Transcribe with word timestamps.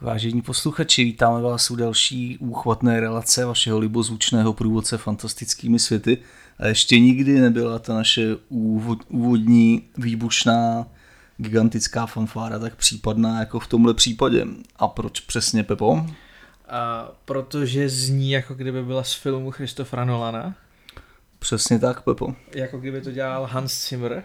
Vážení 0.00 0.42
posluchači, 0.42 1.04
vítáme 1.04 1.42
vás 1.42 1.70
u 1.70 1.76
další 1.76 2.38
úchvatné 2.38 3.00
relace 3.00 3.44
vašeho 3.44 3.78
libozvučného 3.78 4.52
průvodce 4.52 4.98
fantastickými 4.98 5.78
světy. 5.78 6.18
A 6.58 6.66
ještě 6.66 6.98
nikdy 6.98 7.40
nebyla 7.40 7.78
ta 7.78 7.94
naše 7.94 8.36
úvodní 9.08 9.82
výbušná 9.96 10.86
gigantická 11.36 12.06
fanfára 12.06 12.58
tak 12.58 12.76
případná 12.76 13.40
jako 13.40 13.60
v 13.60 13.66
tomhle 13.66 13.94
případě. 13.94 14.46
A 14.76 14.88
proč 14.88 15.20
přesně, 15.20 15.62
Pepo? 15.62 16.06
A 16.68 17.08
protože 17.24 17.88
zní 17.88 18.30
jako 18.30 18.54
kdyby 18.54 18.82
byla 18.82 19.02
z 19.02 19.14
filmu 19.14 19.50
Christophera 19.50 20.04
Nolana. 20.04 20.54
Přesně 21.42 21.78
tak, 21.78 22.02
Pepo. 22.02 22.34
Jako 22.54 22.78
kdyby 22.78 23.00
to 23.00 23.10
dělal 23.10 23.46
Hans 23.46 23.88
Zimmer. 23.88 24.24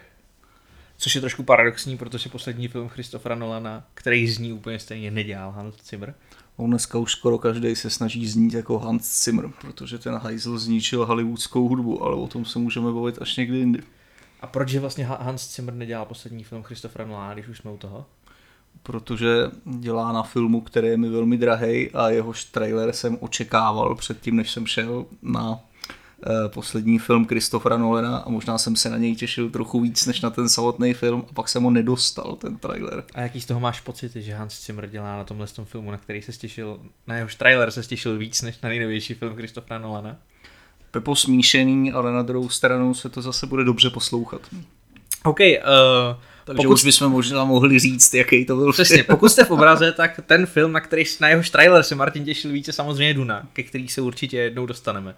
Což 0.98 1.16
je 1.16 1.21
trošku 1.21 1.44
paradoxní, 1.44 1.98
protože 1.98 2.30
poslední 2.30 2.67
film 2.67 2.89
Christophera 2.89 3.35
Nolana, 3.35 3.88
který 3.94 4.27
zní 4.27 4.53
úplně 4.53 4.80
stejně, 4.80 5.12
nedělal 5.12 5.52
Hans 5.52 5.75
Zimmer. 5.89 6.16
On 6.58 6.70
dneska 6.70 6.98
už 6.98 7.11
skoro 7.11 7.38
každý 7.38 7.75
se 7.75 7.89
snaží 7.89 8.27
znít 8.27 8.53
jako 8.53 8.80
Hans 8.80 9.23
Zimmer, 9.23 9.49
protože 9.61 9.98
ten 9.98 10.16
hajzl 10.16 10.58
zničil 10.58 11.05
hollywoodskou 11.05 11.67
hudbu, 11.67 12.03
ale 12.03 12.16
o 12.16 12.27
tom 12.27 12.45
se 12.45 12.59
můžeme 12.59 12.91
bavit 12.91 13.22
až 13.22 13.36
někdy 13.36 13.58
jindy. 13.58 13.84
A 14.41 14.47
proč 14.47 14.72
je 14.72 14.80
vlastně 14.80 15.05
Hans 15.05 15.55
Zimmer 15.55 15.73
nedělal 15.73 16.05
poslední 16.05 16.44
film 16.44 16.63
Christophera 16.63 17.05
Nolana, 17.05 17.34
když 17.34 17.47
už 17.47 17.58
jsme 17.58 17.72
u 17.72 17.77
toho? 17.77 18.05
Protože 18.84 19.52
dělá 19.66 20.11
na 20.11 20.23
filmu, 20.23 20.61
který 20.61 20.88
je 20.88 20.97
mi 20.97 21.09
velmi 21.09 21.38
drahý 21.38 21.91
a 21.91 22.09
jehož 22.09 22.44
trailer 22.44 22.94
jsem 22.94 23.17
očekával 23.22 23.95
předtím, 23.95 24.36
než 24.36 24.52
jsem 24.52 24.67
šel 24.67 25.05
na 25.22 25.59
poslední 26.48 26.99
film 26.99 27.26
Christophera 27.26 27.77
Nolana 27.77 28.17
a 28.17 28.30
možná 28.30 28.58
jsem 28.58 28.75
se 28.75 28.89
na 28.89 28.98
něj 28.98 29.16
těšil 29.16 29.49
trochu 29.49 29.81
víc 29.81 30.05
než 30.05 30.21
na 30.21 30.30
ten 30.30 30.50
samotný 30.50 30.94
film 30.94 31.25
a 31.30 31.33
pak 31.33 31.50
jsem 31.50 31.64
ho 31.64 31.72
nedostal, 31.72 32.36
ten 32.36 32.58
trailer. 32.58 33.03
A 33.14 33.22
jaký 33.22 33.42
z 33.42 33.45
toho 33.45 33.59
máš 33.59 33.81
pocity, 33.81 34.22
že 34.22 34.33
Hans 34.33 34.66
Zimmer 34.66 34.89
dělá 34.89 35.17
na 35.17 35.23
tomhle 35.23 35.47
tom 35.47 35.66
filmu, 35.66 35.92
na 35.92 35.97
který 35.97 36.22
se 36.22 36.31
těšil, 36.31 36.80
na 37.08 37.16
jehož 37.16 37.36
trailer 37.36 37.72
se 37.72 37.83
těšil 37.83 38.17
víc 38.17 38.42
než 38.42 38.61
na 38.61 38.69
nejnovější 38.69 39.14
film 39.14 39.36
Christophera 39.36 39.80
Nolana? 39.80 40.17
Pepo 40.92 41.16
smíšený, 41.16 41.92
ale 41.92 42.11
na 42.11 42.22
druhou 42.22 42.49
stranu 42.49 42.94
se 42.94 43.09
to 43.09 43.22
zase 43.22 43.47
bude 43.47 43.64
dobře 43.64 43.89
poslouchat. 43.89 44.42
OK, 45.23 45.39
uh, 45.39 45.45
takže 46.45 46.58
pokud... 46.58 46.73
už 46.73 46.83
bychom 46.83 47.11
možná 47.11 47.45
mohli 47.45 47.80
říct, 47.80 48.14
jaký 48.14 48.45
to 48.45 48.55
byl 48.55 48.72
Přesně, 48.73 49.03
pokud 49.03 49.30
jste 49.30 49.44
v 49.44 49.52
obraze, 49.52 49.92
tak 49.97 50.20
ten 50.25 50.45
film, 50.45 50.72
na 50.72 50.80
který 50.80 51.03
na 51.22 51.30
jehož 51.30 51.49
trailer 51.49 51.83
se 51.83 51.95
Martin 51.95 52.25
těšil 52.25 52.52
více, 52.52 52.73
samozřejmě 52.73 53.14
Duna, 53.14 53.47
ke 53.53 53.64
který 53.64 53.88
se 53.88 54.02
určitě 54.02 54.38
jednou 54.38 54.66
dostaneme 54.66 55.16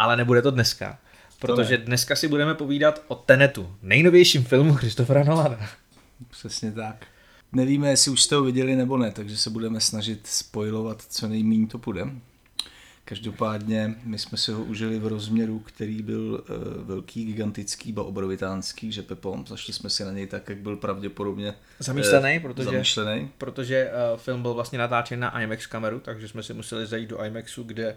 ale 0.00 0.16
nebude 0.16 0.42
to 0.42 0.50
dneska. 0.50 0.98
Protože 1.38 1.78
to 1.78 1.84
dneska 1.84 2.16
si 2.16 2.28
budeme 2.28 2.54
povídat 2.54 3.02
o 3.08 3.14
Tenetu, 3.14 3.74
nejnovějším 3.82 4.44
filmu 4.44 4.74
Christophera 4.74 5.24
Nolana. 5.24 5.68
Přesně 6.30 6.72
tak. 6.72 7.06
Nevíme, 7.52 7.90
jestli 7.90 8.10
už 8.10 8.22
jste 8.22 8.34
ho 8.34 8.42
viděli 8.42 8.76
nebo 8.76 8.98
ne, 8.98 9.10
takže 9.10 9.36
se 9.36 9.50
budeme 9.50 9.80
snažit 9.80 10.26
spojovat, 10.26 11.02
co 11.08 11.28
nejméně 11.28 11.66
to 11.66 11.78
půjde. 11.78 12.06
Každopádně 13.04 13.94
my 14.04 14.18
jsme 14.18 14.38
si 14.38 14.52
ho 14.52 14.64
užili 14.64 14.98
v 14.98 15.06
rozměru, 15.06 15.58
který 15.58 16.02
byl 16.02 16.44
uh, 16.50 16.86
velký, 16.86 17.24
gigantický, 17.24 17.92
ba 17.92 18.02
obrovitánský, 18.02 18.92
že 18.92 19.02
Pepo, 19.02 19.44
zašli 19.46 19.72
jsme 19.72 19.90
si 19.90 20.04
na 20.04 20.12
něj 20.12 20.26
tak, 20.26 20.48
jak 20.48 20.58
byl 20.58 20.76
pravděpodobně 20.76 21.54
zamýšlený, 21.78 22.36
uh, 22.36 22.42
protože, 22.42 22.64
zamýšlený. 22.64 23.30
protože 23.38 23.90
uh, 24.12 24.18
film 24.18 24.42
byl 24.42 24.54
vlastně 24.54 24.78
natáčen 24.78 25.20
na 25.20 25.40
IMAX 25.40 25.66
kameru, 25.66 26.00
takže 26.00 26.28
jsme 26.28 26.42
si 26.42 26.54
museli 26.54 26.86
zajít 26.86 27.10
do 27.10 27.24
IMAXu, 27.24 27.62
kde 27.62 27.96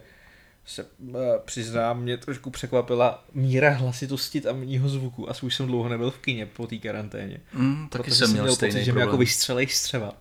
se 0.66 0.84
uh, 0.84 1.16
přiznám, 1.46 2.02
mě 2.02 2.18
trošku 2.18 2.50
překvapila 2.50 3.24
míra 3.34 3.70
hlasitosti 3.70 4.42
tamního 4.42 4.90
zvuku 4.90 5.30
a 5.30 5.34
už 5.42 5.56
jsem 5.56 5.68
dlouho 5.68 5.90
nebyl 5.90 6.12
v 6.12 6.18
kině 6.18 6.46
po 6.46 6.68
té 6.68 6.78
karanténě. 6.78 7.40
Mm, 7.54 7.90
taky 7.90 8.12
jsem 8.12 8.32
měl, 8.32 8.44
měl 8.44 8.56
stejný 8.56 8.74
pocit, 8.74 8.86
že 8.86 8.92
mě 8.92 9.02
jako 9.02 9.18
vystřelej 9.18 9.68
střeva. 9.68 10.14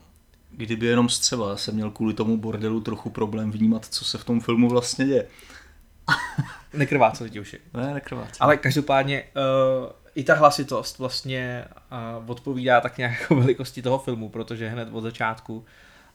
Kdyby 0.50 0.86
jenom 0.86 1.08
střeva, 1.08 1.56
jsem 1.56 1.74
měl 1.74 1.90
kvůli 1.90 2.14
tomu 2.14 2.36
bordelu 2.36 2.80
trochu 2.80 3.10
problém 3.10 3.50
vnímat, 3.50 3.86
co 3.86 4.04
se 4.04 4.18
v 4.18 4.24
tom 4.24 4.40
filmu 4.40 4.68
vlastně 4.68 5.06
děje. 5.06 5.26
Nekrváceli 6.72 7.30
ti 7.30 7.40
uši. 7.40 7.58
Ne, 7.74 7.94
nekrváceli. 7.94 8.38
Ale 8.40 8.56
každopádně 8.56 9.22
uh, 9.22 9.90
i 10.14 10.24
ta 10.24 10.34
hlasitost 10.34 10.98
vlastně 10.98 11.64
uh, 12.22 12.30
odpovídá 12.30 12.80
tak 12.80 12.98
nějak 12.98 13.20
jako 13.20 13.34
velikosti 13.34 13.82
toho 13.82 13.98
filmu, 13.98 14.28
protože 14.28 14.68
hned 14.68 14.88
od 14.92 15.00
začátku 15.00 15.64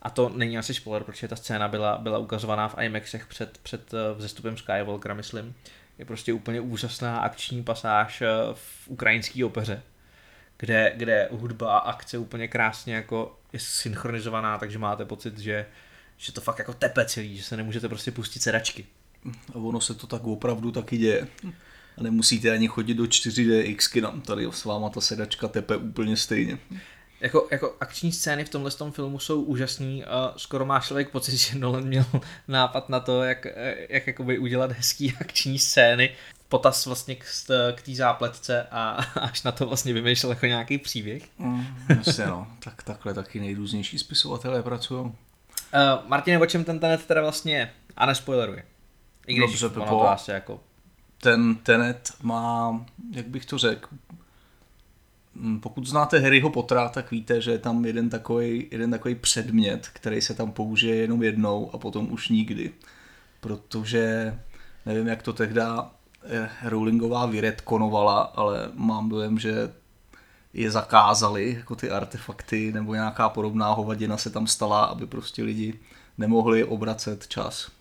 a 0.01 0.09
to 0.09 0.29
není 0.29 0.57
asi 0.57 0.73
spoiler, 0.73 1.03
protože 1.03 1.27
ta 1.27 1.35
scéna 1.35 1.67
byla, 1.67 1.97
byla 1.97 2.17
ukazovaná 2.17 2.67
v 2.67 2.75
IMAXech 2.81 3.27
před, 3.27 3.57
před 3.57 3.93
eh, 3.93 4.13
vzestupem 4.17 4.57
Skywalkera, 4.57 5.13
myslím. 5.13 5.55
Je 5.97 6.05
prostě 6.05 6.33
úplně 6.33 6.61
úžasná 6.61 7.19
akční 7.19 7.63
pasáž 7.63 8.21
eh, 8.21 8.27
v 8.53 8.87
ukrajinské 8.87 9.45
opeře, 9.45 9.81
kde, 10.57 10.93
kde 10.95 11.29
hudba 11.31 11.77
a 11.77 11.89
akce 11.89 12.17
úplně 12.17 12.47
krásně 12.47 12.95
jako 12.95 13.39
je 13.53 13.59
synchronizovaná, 13.59 14.57
takže 14.57 14.79
máte 14.79 15.05
pocit, 15.05 15.39
že, 15.39 15.65
že 16.17 16.31
to 16.31 16.41
fakt 16.41 16.59
jako 16.59 16.73
tepe 16.73 17.05
celý, 17.05 17.37
že 17.37 17.43
se 17.43 17.57
nemůžete 17.57 17.89
prostě 17.89 18.11
pustit 18.11 18.39
sedačky. 18.39 18.85
A 19.53 19.55
ono 19.55 19.81
se 19.81 19.93
to 19.93 20.07
tak 20.07 20.23
opravdu 20.23 20.71
taky 20.71 20.97
děje. 20.97 21.27
A 21.97 22.03
nemusíte 22.03 22.51
ani 22.51 22.67
chodit 22.67 22.93
do 22.93 23.03
4DX 23.03 23.91
kina. 23.91 24.11
Tady 24.11 24.47
s 24.51 24.65
váma 24.65 24.89
ta 24.89 25.01
sedačka 25.01 25.47
tepe 25.47 25.77
úplně 25.77 26.17
stejně. 26.17 26.57
Jako, 27.21 27.47
jako 27.51 27.75
akční 27.79 28.11
scény 28.11 28.45
v 28.45 28.49
tomhle 28.49 28.71
tom 28.71 28.91
filmu 28.91 29.19
jsou 29.19 29.41
úžasný 29.41 30.05
a 30.05 30.33
skoro 30.37 30.65
má 30.65 30.79
člověk 30.79 31.09
pocit, 31.09 31.37
že 31.37 31.59
Nolan 31.59 31.83
měl 31.83 32.05
nápad 32.47 32.89
na 32.89 32.99
to, 32.99 33.23
jak, 33.23 33.47
jak 33.89 34.07
jakoby 34.07 34.39
udělat 34.39 34.71
hezký 34.71 35.13
akční 35.21 35.59
scény, 35.59 36.09
potaz 36.49 36.85
vlastně 36.85 37.15
k, 37.15 37.25
k 37.75 37.81
té 37.81 37.95
zápletce 37.95 38.67
a 38.71 38.89
až 39.21 39.43
na 39.43 39.51
to 39.51 39.67
vlastně 39.67 39.93
vymýšlel 39.93 40.31
jako 40.31 40.45
nějaký 40.45 40.77
příběh. 40.77 41.23
Mm, 41.37 41.65
jasně 41.89 42.25
no, 42.25 42.47
tak 42.59 42.83
takhle 42.83 43.13
taky 43.13 43.39
nejrůznější 43.39 43.99
spisovatelé 43.99 44.63
pracují. 44.63 45.01
Uh, 45.01 45.11
Martin, 46.07 46.41
o 46.41 46.45
čem 46.45 46.63
ten 46.63 46.79
tenet 46.79 47.05
teda 47.05 47.21
vlastně 47.21 47.55
je? 47.55 47.69
A 47.97 48.05
nespoileruj. 48.05 48.63
I 49.27 49.33
když 49.33 49.59
Dobře, 49.59 49.69
Pepo, 49.69 49.85
to 49.85 50.09
asi 50.09 50.31
jako... 50.31 50.59
Ten 51.21 51.55
tenet 51.55 52.11
má, 52.21 52.85
jak 53.11 53.27
bych 53.27 53.45
to 53.45 53.57
řekl, 53.57 53.89
pokud 55.59 55.87
znáte 55.87 56.19
Harryho 56.19 56.49
Pottera, 56.49 56.89
tak 56.89 57.11
víte, 57.11 57.41
že 57.41 57.51
je 57.51 57.57
tam 57.57 57.85
jeden 57.85 58.09
takový, 58.09 58.67
jeden 58.71 58.91
takový 58.91 59.15
předmět, 59.15 59.87
který 59.93 60.21
se 60.21 60.33
tam 60.33 60.51
použije 60.51 60.95
jenom 60.95 61.23
jednou 61.23 61.71
a 61.73 61.77
potom 61.77 62.11
už 62.11 62.29
nikdy. 62.29 62.71
Protože 63.39 64.35
nevím, 64.85 65.07
jak 65.07 65.23
to 65.23 65.33
tehdy 65.33 65.61
eh, 65.61 66.49
Rowlingová 66.63 67.25
vyretkonovala, 67.25 68.21
ale 68.21 68.71
mám 68.73 69.09
dojem, 69.09 69.39
že 69.39 69.71
je 70.53 70.71
zakázali, 70.71 71.53
jako 71.59 71.75
ty 71.75 71.91
artefakty 71.91 72.73
nebo 72.73 72.93
nějaká 72.93 73.29
podobná 73.29 73.71
hovadina 73.71 74.17
se 74.17 74.29
tam 74.29 74.47
stala, 74.47 74.85
aby 74.85 75.07
prostě 75.07 75.43
lidi 75.43 75.79
nemohli 76.17 76.63
obracet 76.63 77.27
čas. 77.27 77.71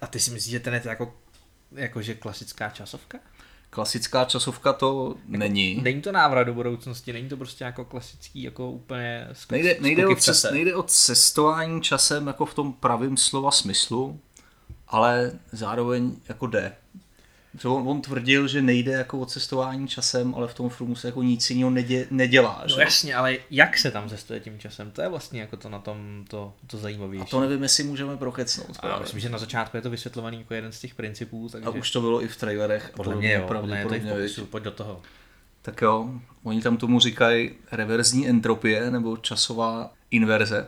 A 0.00 0.06
ty 0.06 0.20
si 0.20 0.30
myslíš, 0.30 0.50
že 0.50 0.60
ten 0.60 0.74
je 0.74 0.80
to 0.80 0.88
jako, 0.88 1.14
jako 1.72 2.02
že 2.02 2.14
klasická 2.14 2.70
časovka? 2.70 3.18
Klasická 3.70 4.24
časovka 4.24 4.72
to 4.72 5.14
jako, 5.28 5.38
není. 5.38 5.80
Není 5.82 6.02
to 6.02 6.12
návrat 6.12 6.44
do 6.44 6.54
budoucnosti, 6.54 7.12
není 7.12 7.28
to 7.28 7.36
prostě 7.36 7.64
jako 7.64 7.84
klasický, 7.84 8.42
jako 8.42 8.70
úplně 8.70 9.28
skok, 9.32 9.50
nejde, 9.50 9.76
nejde, 9.80 10.06
o 10.06 10.16
cest, 10.16 10.46
nejde 10.52 10.74
o 10.74 10.82
cestování 10.82 11.82
časem 11.82 12.26
jako 12.26 12.46
v 12.46 12.54
tom 12.54 12.72
pravém 12.72 13.16
slova 13.16 13.50
smyslu, 13.50 14.20
ale 14.88 15.32
zároveň 15.52 16.16
jako 16.28 16.46
jde. 16.46 16.76
On, 17.64 17.88
on 17.88 18.00
tvrdil, 18.00 18.48
že 18.48 18.62
nejde 18.62 18.92
jako 18.92 19.18
o 19.18 19.26
cestování 19.26 19.88
časem, 19.88 20.34
ale 20.34 20.48
v 20.48 20.54
tom 20.54 20.68
filmu 20.68 20.96
se 20.96 21.08
jako 21.08 21.22
nic 21.22 21.50
jiného 21.50 21.70
nedě, 21.70 22.06
nedělá. 22.10 22.60
No 22.62 22.74
že? 22.76 22.80
jasně, 22.80 23.14
ale 23.14 23.36
jak 23.50 23.78
se 23.78 23.90
tam 23.90 24.08
cestuje 24.08 24.40
tím 24.40 24.58
časem, 24.58 24.90
to 24.90 25.02
je 25.02 25.08
vlastně 25.08 25.40
jako 25.40 25.56
to 25.56 25.68
na 25.68 25.78
tom 25.78 26.24
to, 26.28 26.54
to 26.66 26.78
zajímavější. 26.78 27.22
A 27.22 27.30
to 27.30 27.40
nevím, 27.40 27.62
jestli 27.62 27.84
můžeme 27.84 28.16
prokecnout. 28.16 28.78
A 28.82 28.98
myslím, 28.98 29.20
že 29.20 29.28
na 29.28 29.38
začátku 29.38 29.76
je 29.76 29.82
to 29.82 29.90
vysvětlovaný 29.90 30.38
jako 30.38 30.54
jeden 30.54 30.72
z 30.72 30.80
těch 30.80 30.94
principů. 30.94 31.48
Takže... 31.48 31.68
A 31.68 31.70
už 31.70 31.90
to 31.90 32.00
bylo 32.00 32.22
i 32.22 32.28
v 32.28 32.36
trailerech. 32.36 32.92
Podle 32.96 33.16
mě 33.16 33.32
jo, 33.32 33.44
podle 33.46 33.62
mě 33.62 33.82
to 33.82 34.08
popisu, 34.08 34.46
pojď 34.46 34.64
do 34.64 34.70
toho. 34.70 35.02
Tak 35.62 35.82
jo, 35.82 36.10
oni 36.42 36.62
tam 36.62 36.76
tomu 36.76 37.00
říkají 37.00 37.50
reverzní 37.72 38.28
entropie 38.28 38.90
nebo 38.90 39.16
časová 39.16 39.92
inverze. 40.10 40.66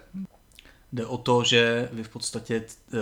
Jde 0.93 1.07
o 1.07 1.19
to, 1.19 1.45
že 1.45 1.89
vy 1.93 2.03
v 2.05 2.09
podstatě 2.09 2.63
uh, 2.93 2.99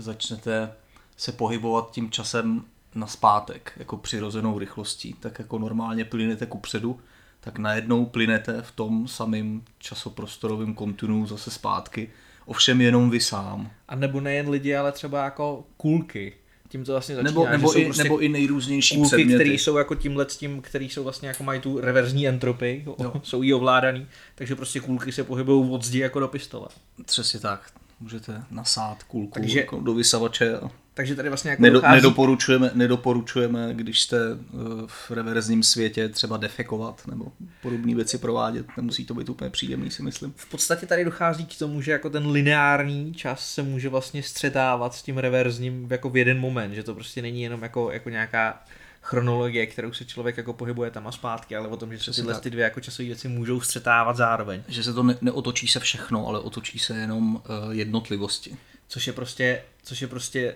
začnete 0.00 0.72
se 1.16 1.32
pohybovat 1.32 1.90
tím 1.90 2.10
časem 2.10 2.64
na 2.94 3.06
zpátek, 3.06 3.72
jako 3.76 3.96
přirozenou 3.96 4.58
rychlostí, 4.58 5.14
tak 5.20 5.38
jako 5.38 5.58
normálně 5.58 6.04
plynete 6.04 6.46
ku 6.46 6.58
předu, 6.58 7.00
tak 7.40 7.58
najednou 7.58 8.06
plynete 8.06 8.62
v 8.62 8.70
tom 8.72 9.08
samém 9.08 9.62
časoprostorovém 9.78 10.74
kontinu 10.74 11.26
zase 11.26 11.50
zpátky, 11.50 12.10
ovšem 12.46 12.80
jenom 12.80 13.10
vy 13.10 13.20
sám. 13.20 13.70
A 13.88 13.96
nebo 13.96 14.20
nejen 14.20 14.48
lidi, 14.48 14.76
ale 14.76 14.92
třeba 14.92 15.24
jako 15.24 15.64
kulky. 15.76 16.32
Tím 16.68 16.84
to 16.84 16.92
vlastně 16.92 17.14
začíná, 17.14 17.30
nebo, 17.30 17.48
nebo, 17.48 17.78
i, 17.78 17.84
prostě 17.84 18.02
nebo 18.02 18.18
i 18.18 18.28
nejrůznější 18.28 18.96
kulky, 18.96 19.08
předměty. 19.16 19.34
které 19.34 19.50
jsou 19.50 19.76
jako 19.76 19.94
tímhle 19.94 20.24
tím, 20.24 20.62
který 20.62 20.88
jsou 20.88 21.04
vlastně 21.04 21.28
jako 21.28 21.44
mají 21.44 21.60
tu 21.60 21.80
reverzní 21.80 22.28
entropii, 22.28 22.86
jsou 23.22 23.42
jí 23.42 23.54
ovládaný, 23.54 24.06
takže 24.34 24.56
prostě 24.56 24.80
kulky 24.80 25.12
se 25.12 25.24
pohybují 25.24 25.70
od 25.70 25.84
zdi 25.84 25.98
jako 25.98 26.20
do 26.20 26.28
pistole. 26.28 26.68
Přesně 27.04 27.40
tak. 27.40 27.70
Můžete 28.00 28.44
nasát 28.50 29.02
kulku 29.02 29.40
takže, 29.40 29.60
jako 29.60 29.80
do 29.80 29.94
vysavače. 29.94 30.58
Takže 30.94 31.14
tady 31.16 31.28
vlastně 31.28 31.50
jako 31.50 31.62
Nedo, 31.62 31.74
dochází... 31.74 31.94
nedoporučujeme, 31.94 32.70
nedoporučujeme, 32.74 33.74
když 33.74 34.02
jste 34.02 34.18
eh, 34.18 34.56
v 34.86 35.10
reverzním 35.10 35.62
světě 35.62 36.08
třeba 36.08 36.36
defekovat 36.36 37.06
nebo 37.06 37.32
podobné 37.62 37.94
věci 37.94 38.18
provádět. 38.18 38.66
Nemusí 38.76 39.04
to 39.04 39.14
být 39.14 39.28
úplně 39.28 39.50
příjemný, 39.50 39.90
si 39.90 40.02
myslím. 40.02 40.34
v 40.36 40.50
podstatě 40.50 40.86
tady 40.86 41.04
dochází 41.04 41.46
k 41.46 41.58
tomu, 41.58 41.80
že 41.80 41.92
jako 41.92 42.10
ten 42.10 42.26
lineární 42.26 43.14
čas 43.14 43.54
se 43.54 43.62
může 43.62 43.88
vlastně 43.88 44.22
střetávat 44.22 44.94
s 44.94 45.02
tím 45.02 45.18
reverzním 45.18 45.86
jako 45.90 46.10
v 46.10 46.16
jeden 46.16 46.40
moment, 46.40 46.74
že 46.74 46.82
to 46.82 46.94
prostě 46.94 47.22
není 47.22 47.42
jenom 47.42 47.62
jako, 47.62 47.90
jako 47.90 48.10
nějaká 48.10 48.62
chronologie, 49.04 49.66
kterou 49.66 49.92
se 49.92 50.04
člověk 50.04 50.36
jako 50.36 50.52
pohybuje 50.52 50.90
tam 50.90 51.06
a 51.06 51.12
zpátky, 51.12 51.56
ale 51.56 51.68
o 51.68 51.76
tom, 51.76 51.92
že 51.92 51.98
se 51.98 52.12
tyhle 52.12 52.40
ty 52.40 52.50
dvě 52.50 52.64
jako 52.64 52.80
časové 52.80 53.06
věci 53.06 53.28
můžou 53.28 53.60
střetávat 53.60 54.16
zároveň. 54.16 54.62
Že 54.68 54.82
se 54.82 54.94
to 54.94 55.02
ne, 55.02 55.16
neotočí 55.20 55.68
se 55.68 55.80
všechno, 55.80 56.26
ale 56.26 56.40
otočí 56.40 56.78
se 56.78 56.96
jenom 56.96 57.34
uh, 57.34 57.42
jednotlivosti. 57.70 58.56
Což 58.88 59.06
je 59.06 59.12
prostě, 59.12 59.62
což 59.82 60.02
je 60.02 60.08
prostě 60.08 60.54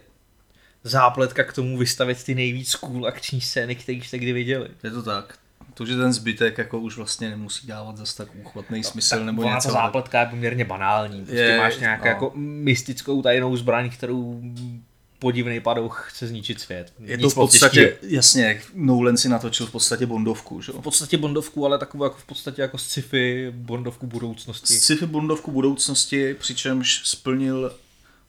zápletka 0.84 1.44
k 1.44 1.52
tomu 1.52 1.78
vystavit 1.78 2.24
ty 2.24 2.34
nejvíc 2.34 2.74
cool 2.74 3.06
akční 3.06 3.40
scény, 3.40 3.74
které 3.74 3.98
jste 3.98 4.18
kdy 4.18 4.32
viděli. 4.32 4.68
Je 4.84 4.90
to 4.90 5.02
tak. 5.02 5.38
To, 5.74 5.86
že 5.86 5.96
ten 5.96 6.12
zbytek 6.12 6.58
jako 6.58 6.78
už 6.80 6.96
vlastně 6.96 7.30
nemusí 7.30 7.66
dávat 7.66 7.96
zase 7.96 8.16
tak 8.16 8.28
úchvatný 8.34 8.84
smysl 8.84 9.24
nebo 9.24 9.42
ona 9.42 9.54
něco. 9.54 9.68
ta 9.68 9.72
zápletka 9.74 10.20
je 10.20 10.26
poměrně 10.26 10.64
banální. 10.64 11.20
Prostě 11.20 11.36
Je, 11.40 11.58
máš 11.58 11.78
nějakou 11.78 12.04
no. 12.04 12.08
jako 12.10 12.32
mystickou 12.36 13.22
tajnou 13.22 13.56
zbraň, 13.56 13.90
kterou 13.90 14.40
podivný 15.18 15.60
padouch 15.60 16.06
chce 16.10 16.26
zničit 16.26 16.60
svět. 16.60 16.92
Je 17.04 17.16
Nic 17.16 17.22
to 17.22 17.30
v 17.30 17.34
podstatě, 17.34 17.84
těžkýho. 17.84 18.14
jasně, 18.14 18.62
Nolan 18.74 19.16
si 19.16 19.28
natočil 19.28 19.66
v 19.66 19.70
podstatě 19.70 20.06
Bondovku, 20.06 20.62
že? 20.62 20.72
v 20.72 20.80
podstatě 20.80 21.16
Bondovku, 21.18 21.66
ale 21.66 21.78
takovou 21.78 22.04
jako 22.04 22.16
v 22.16 22.24
podstatě 22.24 22.62
jako 22.62 22.78
sci-fi 22.78 23.50
Bondovku 23.50 24.06
budoucnosti. 24.06 24.74
Sci-fi 24.74 25.06
Bondovku 25.06 25.50
budoucnosti, 25.50 26.34
přičemž 26.34 27.00
splnil 27.04 27.74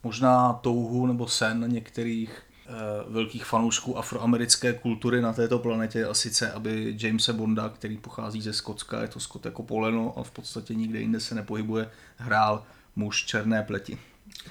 možná 0.04 0.54
touhu 0.54 1.08
nebo 1.08 1.28
sen 1.28 1.66
některých 1.68 2.42
eh, 2.68 2.72
velkých 3.08 3.46
fanoušků 3.46 3.98
afroamerické 3.98 4.74
kultury 4.74 5.22
na 5.22 5.34
této 5.34 5.60
planetě 5.60 6.06
a 6.06 6.14
sice, 6.14 6.52
aby 6.52 6.96
Jamesa 7.00 7.34
Bonda, 7.34 7.70
který 7.70 7.98
pochází 7.98 8.42
ze 8.42 8.54
Skotska, 8.54 9.02
je 9.02 9.08
to 9.08 9.20
Skot 9.20 9.46
jako 9.46 9.64
poleno 9.64 10.14
a 10.18 10.24
v 10.24 10.32
podstatě 10.32 10.76
nikde 10.76 11.00
jinde 11.00 11.20
se 11.20 11.36
nepohybuje, 11.36 11.90
hrál 12.18 12.64
muž 12.96 13.26
černé 13.26 13.64
pleti, 13.64 13.98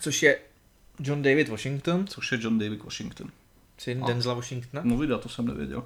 Což 0.00 0.22
je 0.22 0.38
John 1.00 1.22
David 1.22 1.48
Washington, 1.48 2.06
což 2.06 2.32
je 2.32 2.38
John 2.40 2.58
David 2.58 2.84
Washington. 2.84 3.30
syn 3.78 4.04
A. 4.04 4.06
Denzela 4.06 4.34
Washingtona. 4.34 4.82
No 4.84 4.96
vida, 4.96 5.18
to 5.18 5.28
jsem 5.28 5.46
nevěděl. 5.46 5.84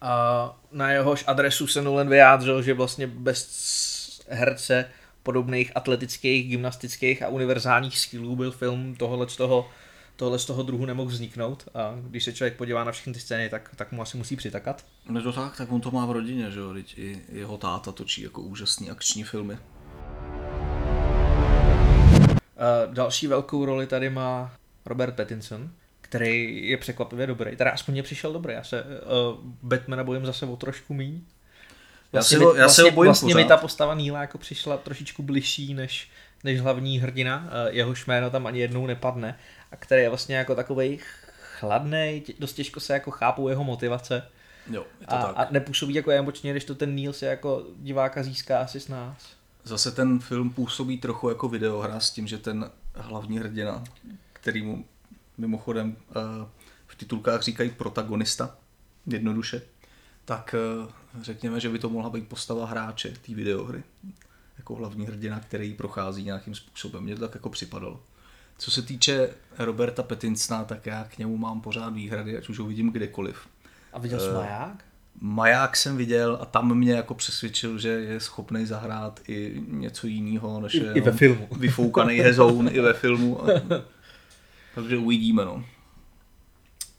A 0.00 0.56
na 0.72 0.90
jehož 0.90 1.24
adresu 1.26 1.66
se 1.66 1.82
Nolan 1.82 2.08
vyjádřil, 2.08 2.62
že 2.62 2.74
vlastně 2.74 3.06
bez 3.06 4.24
herce 4.28 4.90
podobných 5.28 5.72
atletických, 5.74 6.48
gymnastických 6.48 7.22
a 7.22 7.28
univerzálních 7.28 7.98
skillů 7.98 8.36
byl 8.36 8.50
film 8.50 8.94
tohle 8.96 9.28
z 9.28 9.36
toho, 9.36 9.68
tohle 10.16 10.38
z 10.38 10.44
toho 10.44 10.62
druhu 10.62 10.86
nemohl 10.86 11.10
vzniknout 11.10 11.68
a 11.74 11.94
když 12.02 12.24
se 12.24 12.32
člověk 12.32 12.56
podívá 12.56 12.84
na 12.84 12.92
všechny 12.92 13.12
ty 13.12 13.20
scény, 13.20 13.48
tak, 13.48 13.70
tak 13.76 13.92
mu 13.92 14.02
asi 14.02 14.16
musí 14.16 14.36
přitakat. 14.36 14.84
No 15.08 15.22
to 15.22 15.32
tak, 15.32 15.56
tak 15.56 15.72
on 15.72 15.80
to 15.80 15.90
má 15.90 16.06
v 16.06 16.10
rodině, 16.10 16.50
že 16.50 16.58
jo, 16.58 16.72
teď 16.72 16.98
i 16.98 17.22
jeho 17.32 17.58
táta 17.58 17.92
točí 17.92 18.22
jako 18.22 18.42
úžasný 18.42 18.90
akční 18.90 19.24
filmy. 19.24 19.54
Uh, 19.54 19.58
další 22.94 23.26
velkou 23.26 23.64
roli 23.64 23.86
tady 23.86 24.10
má 24.10 24.52
Robert 24.86 25.16
Pattinson, 25.16 25.70
který 26.00 26.68
je 26.68 26.76
překvapivě 26.76 27.26
dobrý. 27.26 27.56
Teda 27.56 27.70
aspoň 27.70 27.92
mě 27.92 28.02
přišel 28.02 28.32
dobrý. 28.32 28.54
Já 28.54 28.64
se 28.64 28.84
uh, 28.84 28.88
Batmana 29.62 30.04
bojím 30.04 30.26
zase 30.26 30.46
o 30.46 30.56
trošku 30.56 30.94
míň. 30.94 31.20
Já 32.12 32.22
si 32.22 32.38
mi- 32.38 32.44
ho- 32.44 32.54
já 32.54 32.68
si 32.68 32.80
ho 32.80 32.84
vlastně, 32.84 32.94
bojím 32.94 33.08
vlastně 33.08 33.34
mi 33.34 33.44
ta 33.44 33.56
postava 33.56 33.94
Níla 33.94 34.20
jako 34.20 34.38
přišla 34.38 34.76
trošičku 34.76 35.22
bližší 35.22 35.74
než, 35.74 36.10
než 36.44 36.60
hlavní 36.60 36.98
hrdina. 36.98 37.38
Uh, 37.44 37.74
jehož 37.74 38.06
jméno 38.06 38.30
tam 38.30 38.46
ani 38.46 38.60
jednou 38.60 38.86
nepadne. 38.86 39.38
A 39.72 39.76
který 39.76 40.02
je 40.02 40.08
vlastně 40.08 40.36
jako 40.36 40.54
takovej 40.54 40.98
chladnej, 41.58 42.20
tě- 42.22 42.34
dost 42.38 42.52
těžko 42.52 42.80
se 42.80 42.92
jako 42.92 43.10
chápou 43.10 43.48
jeho 43.48 43.64
motivace. 43.64 44.22
Jo, 44.70 44.86
je 45.00 45.06
to 45.06 45.14
A, 45.14 45.22
tak. 45.22 45.32
a 45.36 45.46
nepůsobí 45.50 45.94
jako 45.94 46.10
emočně, 46.10 46.50
když 46.50 46.64
to 46.64 46.74
ten 46.74 46.94
Neil 46.94 47.12
se 47.12 47.26
jako 47.26 47.64
diváka 47.76 48.22
získá 48.22 48.58
asi 48.60 48.80
s 48.80 48.88
nás. 48.88 49.16
Zase 49.64 49.90
ten 49.92 50.18
film 50.20 50.50
působí 50.50 50.98
trochu 50.98 51.28
jako 51.28 51.48
videohra 51.48 52.00
s 52.00 52.10
tím, 52.10 52.26
že 52.26 52.38
ten 52.38 52.70
hlavní 52.94 53.38
hrdina, 53.38 53.84
kterýmu 54.32 54.84
mimochodem 55.38 55.96
eh, 56.10 56.14
v 56.86 56.94
titulkách 56.96 57.42
říkají 57.42 57.70
protagonista, 57.70 58.56
jednoduše, 59.06 59.62
tak 60.24 60.54
eh, 60.54 60.92
řekněme, 61.22 61.60
že 61.60 61.68
by 61.68 61.78
to 61.78 61.88
mohla 61.88 62.10
být 62.10 62.28
postava 62.28 62.66
hráče 62.66 63.08
té 63.26 63.34
videohry. 63.34 63.82
Jako 64.58 64.74
hlavní 64.74 65.06
hrdina, 65.06 65.40
který 65.40 65.74
prochází 65.74 66.24
nějakým 66.24 66.54
způsobem. 66.54 67.02
Mně 67.04 67.14
to 67.14 67.20
tak 67.20 67.34
jako 67.34 67.48
připadalo. 67.50 68.00
Co 68.58 68.70
se 68.70 68.82
týče 68.82 69.30
Roberta 69.58 70.02
Pattinsona, 70.02 70.64
tak 70.64 70.86
já 70.86 71.04
k 71.04 71.18
němu 71.18 71.36
mám 71.36 71.60
pořád 71.60 71.90
výhrady, 71.94 72.36
ať 72.38 72.48
už 72.48 72.58
ho 72.58 72.66
vidím 72.66 72.90
kdekoliv. 72.92 73.48
A 73.92 73.98
viděl 73.98 74.20
jsi 74.20 74.26
Eh, 74.30 74.34
Maják? 74.34 74.84
Maják 75.20 75.76
jsem 75.76 75.96
viděl 75.96 76.38
a 76.40 76.44
tam 76.44 76.74
mě 76.78 76.92
jako 76.92 77.14
přesvědčil, 77.14 77.78
že 77.78 77.88
je 77.88 78.20
schopný 78.20 78.66
zahrát 78.66 79.20
i 79.28 79.62
něco 79.68 80.06
jiného, 80.06 80.60
než 80.60 80.74
I- 80.74 80.78
je 80.78 80.92
i 80.92 81.00
ve 81.00 81.12
filmu. 81.12 81.48
vyfoukaný 81.56 82.18
hezoun 82.18 82.68
i 82.72 82.80
ve 82.80 82.92
filmu. 82.94 83.40
Takže 84.74 84.96
uvidíme, 84.96 85.44
no. 85.44 85.64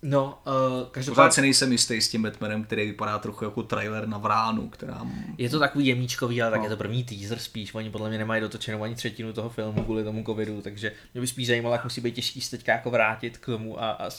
No, 0.01 0.25
uh, 0.25 0.53
Pořád 0.53 0.91
každopádně 0.91 1.31
si 1.31 1.41
nejsem 1.41 1.71
jistý 1.71 2.01
s 2.01 2.09
tím 2.09 2.23
Batmanem, 2.23 2.63
který 2.63 2.85
vypadá 2.85 3.19
trochu 3.19 3.45
jako 3.45 3.63
trailer 3.63 4.07
na 4.07 4.17
vránu, 4.17 4.69
která... 4.69 5.01
je 5.37 5.49
to 5.49 5.59
takový 5.59 5.85
jemníčkový, 5.87 6.41
ale 6.41 6.51
tak 6.51 6.59
No. 6.59 6.65
je 6.65 6.69
to 6.69 6.77
první 6.77 7.03
teaser 7.03 7.39
spíš. 7.39 7.73
Oni 7.73 7.89
podle 7.89 8.09
mě 8.09 8.17
nemají 8.17 8.41
dotočenou 8.41 8.83
ani 8.83 8.95
třetinu 8.95 9.33
toho 9.33 9.49
filmu 9.49 9.83
kvůli 9.83 10.03
tomu 10.03 10.23
covidu, 10.23 10.61
takže 10.61 10.91
mě 11.13 11.21
by 11.21 11.27
spíš 11.27 11.47
zajímalo, 11.47 11.75
jak 11.75 11.83
musí 11.83 12.01
být 12.01 12.15
těžký 12.15 12.41
se 12.41 12.51
teďka 12.51 12.71
jako 12.71 12.91
vrátit 12.91 13.37
k 13.37 13.45
tomu 13.45 13.83
a, 13.83 13.91
a 13.91 14.09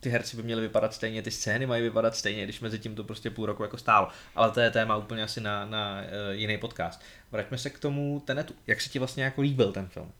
ty 0.00 0.10
herci 0.10 0.36
by 0.36 0.42
měly 0.42 0.60
vypadat 0.60 0.94
stejně, 0.94 1.22
ty 1.22 1.30
scény 1.30 1.66
mají 1.66 1.82
vypadat 1.82 2.16
stejně, 2.16 2.44
když 2.44 2.60
mezi 2.60 2.78
tím 2.78 2.94
to 2.94 3.04
prostě 3.04 3.30
půl 3.30 3.46
roku 3.46 3.62
jako 3.62 3.76
stálo. 3.76 4.08
Ale 4.34 4.50
to 4.50 4.60
je 4.60 4.70
téma 4.70 4.96
úplně 4.96 5.22
asi 5.22 5.40
na, 5.40 5.66
na 5.66 6.00
uh, 6.00 6.34
jiný 6.34 6.58
podcast. 6.58 7.00
Vraťme 7.32 7.58
se 7.58 7.70
k 7.70 7.78
tomu 7.78 8.22
Tenetu. 8.24 8.54
Jak 8.66 8.80
se 8.80 8.88
ti 8.88 8.98
vlastně 8.98 9.24
jako 9.24 9.40
líbil 9.40 9.72
ten 9.72 9.86
film? 9.86 10.12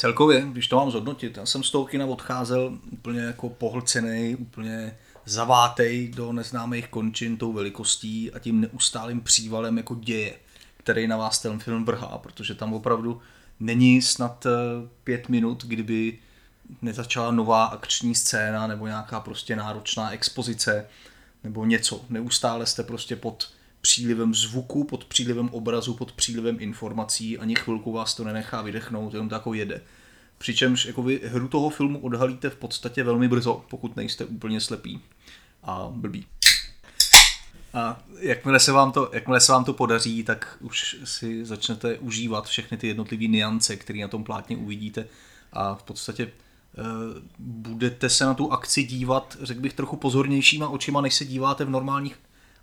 Celkově, 0.00 0.40
když 0.52 0.68
to 0.68 0.76
mám 0.76 0.90
zhodnotit, 0.90 1.36
já 1.36 1.46
jsem 1.46 1.62
z 1.62 1.70
toho 1.70 1.84
kina 1.84 2.06
odcházel 2.06 2.78
úplně 2.90 3.20
jako 3.20 3.48
pohlcený, 3.48 4.36
úplně 4.36 4.96
zavátej 5.24 6.08
do 6.08 6.32
neznámých 6.32 6.88
končin 6.88 7.36
tou 7.36 7.52
velikostí 7.52 8.32
a 8.32 8.38
tím 8.38 8.60
neustálým 8.60 9.20
přívalem 9.20 9.76
jako 9.76 9.94
děje, 9.94 10.34
který 10.76 11.06
na 11.06 11.16
vás 11.16 11.38
ten 11.38 11.58
film 11.58 11.84
vrhá, 11.84 12.18
protože 12.18 12.54
tam 12.54 12.74
opravdu 12.74 13.20
není 13.60 14.02
snad 14.02 14.46
eh, 14.46 14.50
pět 15.04 15.28
minut, 15.28 15.64
kdyby 15.64 16.18
nezačala 16.82 17.30
nová 17.30 17.64
akční 17.64 18.14
scéna 18.14 18.66
nebo 18.66 18.86
nějaká 18.86 19.20
prostě 19.20 19.56
náročná 19.56 20.10
expozice 20.10 20.86
nebo 21.44 21.64
něco. 21.64 22.04
Neustále 22.08 22.66
jste 22.66 22.82
prostě 22.82 23.16
pod 23.16 23.48
přílivem 23.80 24.34
zvuku, 24.34 24.84
pod 24.84 25.04
přílivem 25.04 25.48
obrazu, 25.48 25.94
pod 25.94 26.12
přílivem 26.12 26.56
informací, 26.60 27.38
ani 27.38 27.54
chvilku 27.54 27.92
vás 27.92 28.14
to 28.14 28.24
nenechá 28.24 28.62
vydechnout, 28.62 29.14
jenom 29.14 29.28
to 29.28 29.34
jako 29.34 29.54
jede. 29.54 29.82
Přičemž 30.38 30.84
jako 30.84 31.02
vy 31.02 31.20
hru 31.24 31.48
toho 31.48 31.70
filmu 31.70 31.98
odhalíte 31.98 32.50
v 32.50 32.56
podstatě 32.56 33.04
velmi 33.04 33.28
brzo, 33.28 33.64
pokud 33.70 33.96
nejste 33.96 34.24
úplně 34.24 34.60
slepí 34.60 35.00
a 35.62 35.88
blbí. 35.92 36.26
A 37.74 38.02
jakmile 38.18 38.60
se, 38.60 38.72
vám 38.72 38.92
to, 38.92 39.10
jakmile 39.12 39.40
se 39.40 39.52
vám 39.52 39.64
to 39.64 39.72
podaří, 39.72 40.22
tak 40.24 40.56
už 40.60 40.96
si 41.04 41.44
začnete 41.44 41.98
užívat 41.98 42.46
všechny 42.46 42.76
ty 42.76 42.88
jednotlivé 42.88 43.24
niance, 43.24 43.76
které 43.76 43.98
na 43.98 44.08
tom 44.08 44.24
plátně 44.24 44.56
uvidíte 44.56 45.06
a 45.52 45.74
v 45.74 45.82
podstatě 45.82 46.32
eh, 46.78 46.82
budete 47.38 48.10
se 48.10 48.24
na 48.24 48.34
tu 48.34 48.52
akci 48.52 48.82
dívat, 48.82 49.36
řekl 49.42 49.60
bych, 49.60 49.72
trochu 49.72 49.96
pozornějšíma 49.96 50.68
očima, 50.68 51.00
než 51.00 51.14
se 51.14 51.24
díváte 51.24 51.64
v 51.64 51.70
normálních 51.70 52.16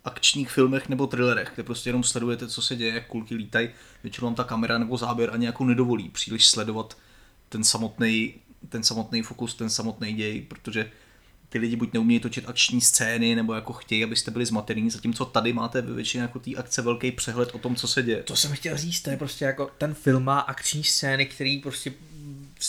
akčních 0.04 0.50
filmech 0.50 0.88
nebo 0.88 1.06
thrillerech, 1.06 1.52
kde 1.54 1.62
prostě 1.62 1.88
jenom 1.88 2.04
sledujete, 2.04 2.48
co 2.48 2.62
se 2.62 2.76
děje, 2.76 2.94
jak 2.94 3.06
kulky 3.06 3.34
lítají. 3.34 3.68
Většinou 4.02 4.26
vám 4.26 4.34
ta 4.34 4.44
kamera 4.44 4.78
nebo 4.78 4.96
záběr 4.96 5.30
ani 5.32 5.46
jako 5.46 5.64
nedovolí 5.64 6.08
příliš 6.08 6.46
sledovat 6.46 6.96
ten 7.48 7.64
samotný 7.64 8.34
ten 8.68 8.82
samotný 8.82 9.22
fokus, 9.22 9.54
ten 9.54 9.70
samotný 9.70 10.12
děj, 10.12 10.42
protože 10.42 10.90
ty 11.48 11.58
lidi 11.58 11.76
buď 11.76 11.92
neumějí 11.92 12.20
točit 12.20 12.48
akční 12.48 12.80
scény, 12.80 13.34
nebo 13.34 13.54
jako 13.54 13.72
chtějí, 13.72 14.04
abyste 14.04 14.30
byli 14.30 14.46
zmatený, 14.46 14.90
zatímco 14.90 15.24
tady 15.24 15.52
máte 15.52 15.82
ve 15.82 15.94
většině 15.94 16.22
jako 16.22 16.38
té 16.38 16.50
akce 16.56 16.82
velký 16.82 17.12
přehled 17.12 17.54
o 17.54 17.58
tom, 17.58 17.76
co 17.76 17.88
se 17.88 18.02
děje. 18.02 18.22
To 18.22 18.36
jsem 18.36 18.52
chtěl 18.52 18.76
říct, 18.76 19.00
to 19.00 19.10
je 19.10 19.16
prostě 19.16 19.44
jako 19.44 19.70
ten 19.78 19.94
film 19.94 20.24
má 20.24 20.40
akční 20.40 20.84
scény, 20.84 21.26
který 21.26 21.58
prostě 21.58 21.92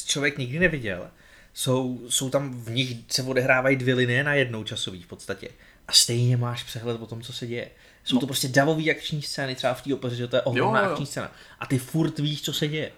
člověk 0.06 0.38
nikdy 0.38 0.60
neviděl. 0.60 1.08
Jsou, 1.54 2.02
jsou 2.10 2.30
tam 2.30 2.62
v 2.64 2.70
nich 2.72 2.98
se 3.08 3.24
odehrávají 3.24 3.76
dvě 3.76 3.96
linie 3.96 4.24
na 4.24 4.34
jednou 4.34 4.64
časový 4.64 5.04
v 5.04 5.08
podstatě. 5.08 5.50
A 5.90 5.92
stejně 5.92 6.38
máš 6.38 6.64
přehled 6.64 7.02
o 7.02 7.06
tom, 7.06 7.22
co 7.22 7.34
se 7.34 7.48
děje. 7.48 7.70
Jsou 8.04 8.16
No. 8.16 8.20
to 8.20 8.26
prostě 8.28 8.48
davové 8.48 8.92
akční 8.92 9.22
scény, 9.22 9.56
třeba 9.56 9.74
v 9.74 9.82
té 9.82 9.94
opeře, 9.94 10.16
že 10.16 10.28
to 10.28 10.36
je 10.36 10.42
ohromná 10.42 10.80
Jo, 10.80 10.86
jo. 10.86 10.92
akční 10.92 11.06
scéna. 11.06 11.32
A 11.60 11.66
ty 11.66 11.78
furt 11.78 12.20
víš, 12.20 12.42
co 12.42 12.54
se 12.54 12.68
děje. 12.68 12.92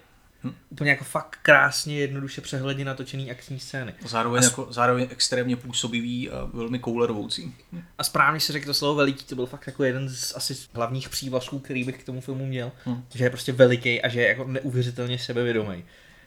Hm. 0.44 0.54
Úplně 0.70 0.90
jako 0.90 1.04
fakt 1.04 1.38
krásně, 1.42 1.98
jednoduše 1.98 2.40
přehledně 2.40 2.84
natočený 2.84 3.30
akční 3.30 3.60
scény. 3.60 3.94
Zároveň, 4.06 4.42
jako, 4.42 4.66
zároveň 4.70 5.06
extrémně 5.10 5.56
působivý 5.56 6.30
a 6.30 6.44
velmi 6.52 6.78
koulerovoucí. 6.78 7.54
A 7.98 8.04
správně 8.04 8.40
se 8.40 8.52
řekl 8.52 8.66
to 8.66 8.74
slovo 8.74 8.94
veliký, 8.94 9.24
to 9.24 9.34
byl 9.34 9.46
fakt 9.46 9.66
jako 9.66 9.84
jeden 9.84 10.08
z 10.08 10.36
asi 10.36 10.56
hlavních 10.74 11.08
přívlastků, 11.08 11.58
který 11.58 11.84
bych 11.84 12.02
k 12.02 12.06
tomu 12.06 12.20
filmu 12.20 12.46
měl, 12.46 12.72
hmm. 12.84 13.04
že 13.14 13.24
je 13.24 13.30
prostě 13.30 13.52
veliký 13.52 14.02
a 14.02 14.08
že 14.08 14.20
je 14.20 14.28
jako 14.28 14.44
neuvěřitelně 14.44 15.18
sebevědomý. 15.18 15.84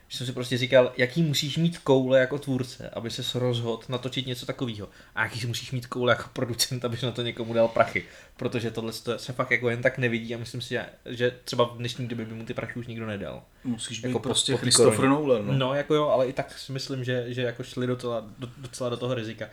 Že 0.08 0.18
jsem 0.18 0.28
si 0.28 0.34
prostě 0.34 0.58
říkal, 0.58 0.94
jaký 0.98 1.24
musíš 1.24 1.58
mít 1.58 1.78
koule 1.78 2.20
jako 2.20 2.40
tvůrce, 2.40 2.90
aby 2.90 3.12
se 3.12 3.40
rozhodl 3.40 3.84
natočit 3.90 4.28
něco 4.28 4.46
takového. 4.46 4.90
A 5.16 5.24
jaký 5.24 5.48
musíš 5.48 5.72
mít 5.72 5.86
koule 5.86 6.12
jako 6.14 6.30
producent, 6.34 6.86
abys 6.86 7.02
na 7.02 7.12
to 7.12 7.22
někomu 7.22 7.54
dal 7.54 7.68
prachy. 7.68 8.06
Protože 8.38 8.72
tohle 8.72 8.94
se 9.18 9.34
fakt 9.34 9.52
jako 9.52 9.70
jen 9.70 9.82
tak 9.82 9.98
nevidí 9.98 10.36
a 10.36 10.38
myslím 10.38 10.62
si, 10.62 10.80
že 11.06 11.32
třeba 11.44 11.64
v 11.64 11.78
dnešní 11.78 12.08
době 12.08 12.26
by 12.26 12.34
mu 12.34 12.46
ty 12.46 12.54
prachy 12.54 12.80
už 12.80 12.88
nikdo 12.88 13.06
nedal. 13.06 13.44
Musíš 13.64 14.00
být 14.00 14.08
jako 14.08 14.20
prostě 14.20 14.52
po, 14.52 14.58
Christopher 14.58 15.06
Nolan. 15.06 15.48
No. 15.48 15.54
no. 15.54 15.74
jako 15.74 15.96
jo, 15.96 16.08
ale 16.08 16.28
i 16.28 16.34
tak 16.34 16.58
si 16.58 16.72
myslím, 16.72 17.04
že, 17.04 17.26
že 17.28 17.42
jako 17.42 17.64
šli 17.64 17.88
docela, 17.88 18.26
do, 18.40 18.50
docela 18.58 18.90
do 18.90 18.98
toho 18.98 19.14
rizika. 19.14 19.46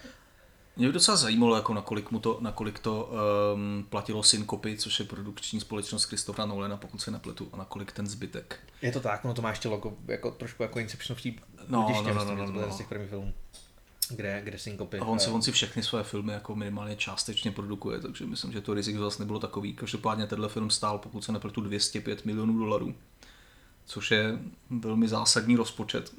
Mě 0.77 0.87
by 0.87 0.93
docela 0.93 1.17
zajímalo, 1.17 1.57
jako 1.57 1.75
nakolik, 1.75 2.11
mu 2.11 2.21
to, 2.21 2.39
nakolik 2.41 2.79
to 2.79 3.13
um, 3.55 3.87
platilo 3.91 4.23
Syncopy, 4.23 4.77
což 4.77 4.99
je 4.99 5.05
produkční 5.05 5.61
společnost 5.61 6.07
Kristofra 6.07 6.47
Nolena, 6.47 6.77
pokud 6.77 7.01
se 7.01 7.11
nepletu, 7.11 7.49
a 7.53 7.57
nakolik 7.57 7.93
ten 7.93 8.07
zbytek. 8.07 8.59
Je 8.83 8.93
to 8.93 9.01
tak, 9.01 9.25
no 9.25 9.35
to 9.35 9.43
má 9.43 9.51
ještě 9.51 9.69
logo, 9.69 9.93
jako, 10.09 10.31
trošku 10.31 10.63
jako 10.63 10.79
Inception 10.79 11.17
v 11.17 11.25
no, 11.69 11.89
no, 11.93 12.03
no, 12.03 12.25
no, 12.25 12.47
no, 12.47 12.53
no. 12.53 12.73
z 12.73 12.77
těch 12.77 12.89
prvních 12.89 13.11
filmů. 13.11 13.33
Kde, 14.11 14.41
kde 14.45 14.59
Syncopy. 14.59 14.99
A 14.99 15.05
on 15.05 15.19
si, 15.19 15.31
eh, 15.31 15.33
on 15.33 15.43
si 15.43 15.53
všechny 15.53 15.83
své 15.83 16.05
filmy 16.05 16.33
jako 16.33 16.57
minimálně 16.57 16.97
částečně 16.97 17.51
produkuje, 17.51 18.01
takže 18.01 18.27
myslím, 18.27 18.53
že 18.53 18.61
to 18.61 18.75
riziko 18.75 19.01
zase 19.01 19.23
nebylo 19.23 19.39
takový. 19.39 19.75
Každopádně 19.75 20.27
tenhle 20.27 20.49
film 20.49 20.71
stál, 20.71 20.99
pokud 20.99 21.25
se 21.25 21.33
nepletu, 21.33 21.61
205 21.61 22.25
milionů 22.25 22.59
dolarů, 22.59 22.95
což 23.85 24.11
je 24.11 24.39
velmi 24.71 25.09
zásadní 25.09 25.57
rozpočet. 25.57 26.13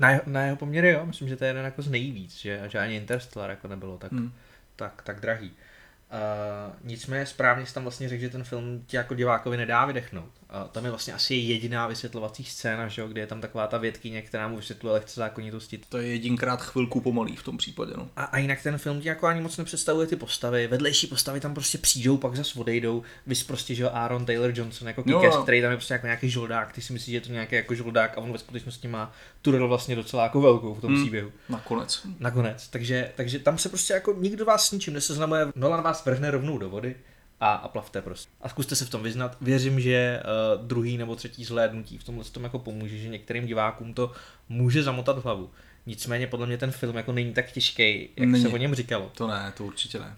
Na 0.00 0.10
jeho, 0.10 0.22
na 0.26 0.42
jeho 0.42 0.56
poměry 0.56 0.90
jo, 0.90 1.06
myslím, 1.06 1.28
že 1.28 1.36
to 1.36 1.44
je 1.44 1.50
jeden 1.50 1.64
jako 1.64 1.82
z 1.82 1.90
nejvíc, 1.90 2.36
že, 2.36 2.62
že 2.66 2.78
ani 2.78 2.96
Interstellar 2.96 3.50
jako 3.50 3.68
nebylo 3.68 3.98
tak, 3.98 4.12
hmm. 4.12 4.32
tak, 4.76 5.02
tak 5.02 5.20
drahý. 5.20 5.50
Uh, 5.50 6.74
nicméně 6.84 7.26
správně 7.26 7.66
jsi 7.66 7.74
tam 7.74 7.82
vlastně 7.82 8.08
řekl, 8.08 8.20
že 8.20 8.28
ten 8.28 8.44
film 8.44 8.84
ti 8.86 8.96
jako 8.96 9.14
divákovi 9.14 9.56
nedá 9.56 9.84
vydechnout. 9.84 10.32
Tam 10.72 10.84
je 10.84 10.90
vlastně 10.90 11.12
asi 11.12 11.34
jediná 11.34 11.86
vysvětlovací 11.86 12.44
scéna, 12.44 12.88
že 12.88 13.02
jo, 13.02 13.08
kde 13.08 13.20
je 13.20 13.26
tam 13.26 13.40
taková 13.40 13.66
ta 13.66 13.78
vědkyně, 13.78 14.22
která 14.22 14.48
mu 14.48 14.56
vysvětluje 14.56 14.92
lehce 14.92 15.20
zákonitosti. 15.20 15.80
To 15.88 15.98
je 15.98 16.08
jedinkrát 16.08 16.62
chvilku 16.62 17.00
pomalý 17.00 17.36
v 17.36 17.42
tom 17.42 17.56
případě. 17.56 17.92
No. 17.96 18.08
A, 18.16 18.24
a, 18.24 18.38
jinak 18.38 18.62
ten 18.62 18.78
film 18.78 19.00
ti 19.00 19.08
jako 19.08 19.26
ani 19.26 19.40
moc 19.40 19.56
nepředstavuje 19.56 20.06
ty 20.06 20.16
postavy. 20.16 20.66
Vedlejší 20.66 21.06
postavy 21.06 21.40
tam 21.40 21.54
prostě 21.54 21.78
přijdou, 21.78 22.16
pak 22.16 22.36
zase 22.36 22.58
odejdou. 22.58 23.02
Vys 23.26 23.42
prostě, 23.42 23.74
že 23.74 23.82
jo, 23.82 23.90
Aaron 23.92 24.26
Taylor 24.26 24.52
Johnson 24.54 24.88
jako 24.88 25.02
no, 25.06 25.42
který 25.42 25.62
tam 25.62 25.70
je 25.70 25.76
prostě 25.76 25.94
jako 25.94 26.06
nějaký 26.06 26.30
žoldák. 26.30 26.72
Ty 26.72 26.82
si 26.82 26.92
myslíš, 26.92 27.10
že 27.10 27.16
je 27.16 27.20
to 27.20 27.32
nějaký 27.32 27.54
jako 27.54 27.74
žoldák 27.74 28.18
a 28.18 28.20
on 28.20 28.32
ve 28.32 28.38
skutečnosti 28.38 28.88
má 28.88 29.12
tu 29.42 29.50
roli 29.50 29.68
vlastně 29.68 29.96
docela 29.96 30.22
jako 30.22 30.40
velkou 30.40 30.74
v 30.74 30.80
tom 30.80 30.92
hmm, 30.92 31.02
příběhu. 31.02 31.32
Nakonec. 31.48 32.06
Nakonec. 32.20 32.68
Takže, 32.68 33.12
takže 33.16 33.38
tam 33.38 33.58
se 33.58 33.68
prostě 33.68 33.92
jako 33.92 34.14
nikdo 34.18 34.44
vás 34.44 34.68
s 34.68 34.72
ničím 34.72 34.94
neseznamuje. 34.94 35.46
Nolan 35.54 35.82
vás 35.82 36.04
vrhne 36.04 36.30
rovnou 36.30 36.58
do 36.58 36.70
vody 36.70 36.96
a, 37.40 37.52
a 37.52 37.68
plavte 37.68 38.02
prostě. 38.02 38.32
A 38.40 38.48
zkuste 38.48 38.76
se 38.76 38.84
v 38.84 38.90
tom 38.90 39.02
vyznat. 39.02 39.36
Věřím, 39.40 39.80
že 39.80 40.22
uh, 40.58 40.66
druhý 40.66 40.96
nebo 40.96 41.16
třetí 41.16 41.44
zhlédnutí 41.44 41.98
v 41.98 42.04
tomhle 42.04 42.24
tom 42.24 42.44
jako 42.44 42.58
pomůže, 42.58 42.98
že 42.98 43.08
některým 43.08 43.46
divákům 43.46 43.94
to 43.94 44.12
může 44.48 44.82
zamotat 44.82 45.24
hlavu. 45.24 45.50
Nicméně 45.86 46.26
podle 46.26 46.46
mě 46.46 46.58
ten 46.58 46.70
film 46.70 46.96
jako 46.96 47.12
není 47.12 47.34
tak 47.34 47.52
těžký, 47.52 48.08
jak 48.16 48.28
není. 48.28 48.42
se 48.42 48.48
o 48.48 48.56
něm 48.56 48.74
říkalo. 48.74 49.10
To 49.16 49.26
ne, 49.26 49.52
to 49.56 49.64
určitě 49.64 49.98
ne. 49.98 50.16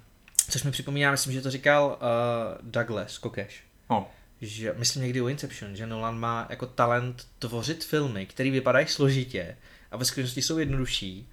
Což 0.50 0.62
mi 0.62 0.70
připomíná, 0.70 1.10
myslím, 1.10 1.32
že 1.32 1.40
to 1.40 1.50
říkal 1.50 1.98
uh, 2.00 2.70
Douglas 2.70 3.18
Kokeš. 3.18 3.62
Oh. 3.88 4.04
Že, 4.40 4.74
myslím 4.78 5.02
někdy 5.02 5.20
o 5.20 5.28
Inception, 5.28 5.76
že 5.76 5.86
Nolan 5.86 6.18
má 6.18 6.46
jako 6.50 6.66
talent 6.66 7.26
tvořit 7.38 7.84
filmy, 7.84 8.26
které 8.26 8.50
vypadají 8.50 8.86
složitě 8.86 9.56
a 9.90 9.96
ve 9.96 10.04
skutečnosti 10.04 10.42
jsou 10.42 10.58
jednodušší 10.58 11.28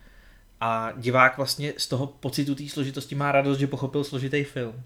a 0.62 0.92
divák 0.98 1.38
vlastně 1.38 1.74
z 1.78 1.88
toho 1.88 2.08
pocitu 2.08 2.56
té 2.56 2.70
složitosti 2.70 3.16
má 3.16 3.32
radost, 3.32 3.60
že 3.60 3.68
pochopil 3.68 4.04
složitý 4.04 4.44
film. 4.44 4.84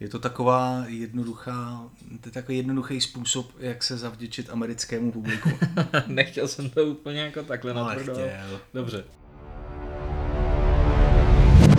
Je 0.00 0.08
to 0.08 0.18
taková 0.18 0.84
jednoduchá, 0.88 1.90
to 2.20 2.28
je 2.28 2.32
takový 2.32 2.58
jednoduchý 2.58 3.00
způsob, 3.00 3.52
jak 3.58 3.82
se 3.82 3.96
zavděčit 3.96 4.50
americkému 4.50 5.12
publiku. 5.12 5.50
Nechtěl 6.06 6.48
jsem 6.48 6.70
to 6.70 6.84
úplně 6.84 7.20
jako 7.20 7.42
takhle 7.42 7.74
no, 7.74 7.90
chtěl. 7.98 8.60
Dobře. 8.74 9.04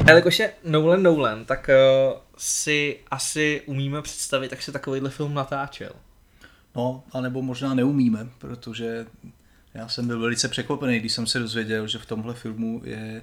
Jelikož 0.07 0.39
je 0.39 0.53
Nolan 0.65 1.03
Nolan, 1.03 1.45
tak 1.45 1.69
uh, 1.69 2.19
si 2.37 2.99
asi 3.11 3.61
umíme 3.65 4.01
představit, 4.01 4.51
jak 4.51 4.61
se 4.61 4.71
takovýhle 4.71 5.09
film 5.09 5.33
natáčel. 5.33 5.91
No, 6.75 7.03
anebo 7.11 7.41
možná 7.41 7.73
neumíme, 7.73 8.27
protože 8.37 9.05
já 9.73 9.87
jsem 9.87 10.07
byl 10.07 10.19
velice 10.19 10.47
překvapený, 10.47 10.99
když 10.99 11.13
jsem 11.13 11.27
se 11.27 11.39
dozvěděl, 11.39 11.87
že 11.87 11.97
v 11.97 12.05
tomhle 12.05 12.33
filmu 12.33 12.81
je 12.83 13.21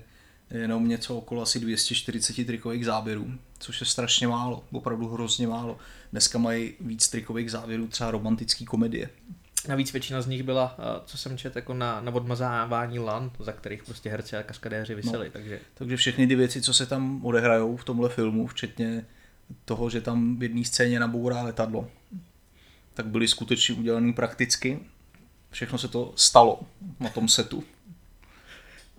jenom 0.59 0.89
něco 0.89 1.19
okolo 1.19 1.43
asi 1.43 1.61
240 1.61 2.47
trikových 2.47 2.85
záběrů, 2.85 3.35
což 3.59 3.81
je 3.81 3.87
strašně 3.87 4.29
málo, 4.29 4.65
opravdu 4.73 5.09
hrozně 5.09 5.47
málo. 5.47 5.79
Dneska 6.13 6.39
mají 6.39 6.75
víc 6.81 7.09
trikových 7.09 7.51
záběrů 7.51 7.89
třeba 7.89 8.11
romantické 8.11 8.65
komedie. 8.65 9.11
Navíc 9.69 9.93
většina 9.93 10.23
z 10.23 10.27
nich 10.27 10.43
byla, 10.43 10.77
eh, 10.79 11.01
co 11.07 11.19
jsem 11.19 11.39
četl, 11.39 11.59
jako 11.59 11.75
na, 11.75 12.01
na 12.01 12.15
odmazávání 12.15 12.99
lan, 12.99 13.31
za 13.39 13.53
kterých 13.53 13.85
prostě 13.85 14.11
herci 14.11 14.37
a 14.37 14.43
kaskadéři 14.43 14.95
vyseli. 14.95 15.27
No, 15.27 15.33
takže... 15.33 15.61
takže 15.75 15.97
všechny 15.97 16.27
ty 16.27 16.35
věci, 16.35 16.63
co 16.63 16.75
se 16.75 16.87
tam 16.87 17.25
odehrajou 17.25 17.77
v 17.77 17.85
tomhle 17.85 18.09
filmu, 18.09 18.47
včetně 18.47 19.07
toho, 19.65 19.91
že 19.91 20.01
tam 20.01 20.37
v 20.37 20.43
jedné 20.43 20.65
scéně 20.65 21.01
nabourá 21.01 21.43
letadlo, 21.43 21.91
tak 22.95 23.07
byly 23.07 23.29
skutečně 23.29 23.75
udělané 23.75 24.13
prakticky. 24.13 24.79
Všechno 25.51 25.79
se 25.79 25.89
to 25.89 26.13
stalo 26.17 26.61
na 27.01 27.09
tom 27.09 27.29
setu 27.29 27.65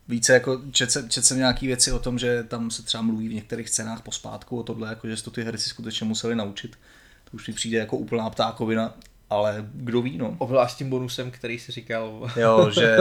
více 0.07 0.33
jako 0.33 0.61
čet, 0.71 0.97
čet 1.09 1.25
jsem 1.25 1.37
nějaký 1.37 1.67
věci 1.67 1.91
o 1.91 1.99
tom, 1.99 2.19
že 2.19 2.43
tam 2.43 2.71
se 2.71 2.83
třeba 2.83 3.03
mluví 3.03 3.27
v 3.27 3.33
některých 3.33 3.69
scénách 3.69 4.01
pospátku 4.01 4.59
o 4.59 4.63
tohle, 4.63 4.89
jako 4.89 5.07
že 5.07 5.23
to 5.23 5.31
ty 5.31 5.43
herci 5.43 5.69
skutečně 5.69 6.05
museli 6.05 6.35
naučit. 6.35 6.75
To 7.31 7.31
už 7.33 7.47
mi 7.47 7.53
přijde 7.53 7.77
jako 7.77 7.97
úplná 7.97 8.29
ptákovina, 8.29 8.93
ale 9.29 9.65
kdo 9.73 10.01
ví, 10.01 10.17
no. 10.17 10.35
Obzvlášť 10.37 10.77
tím 10.77 10.89
bonusem, 10.89 11.31
který 11.31 11.59
si 11.59 11.71
říkal. 11.71 12.31
jo, 12.35 12.69
že, 12.73 12.97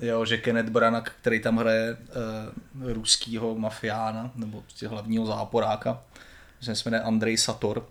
jo, 0.00 0.24
že 0.24 0.38
Kenneth 0.38 0.70
Branagh, 0.70 1.12
který 1.20 1.40
tam 1.40 1.56
hraje 1.56 1.96
uh, 2.76 2.92
ruskýho 2.92 3.54
mafiána, 3.54 4.30
nebo 4.34 4.64
hlavního 4.88 5.26
záporáka, 5.26 6.02
že 6.60 6.74
se 6.74 6.90
jmenuje 6.90 7.02
Andrej 7.02 7.36
Sator, 7.36 7.86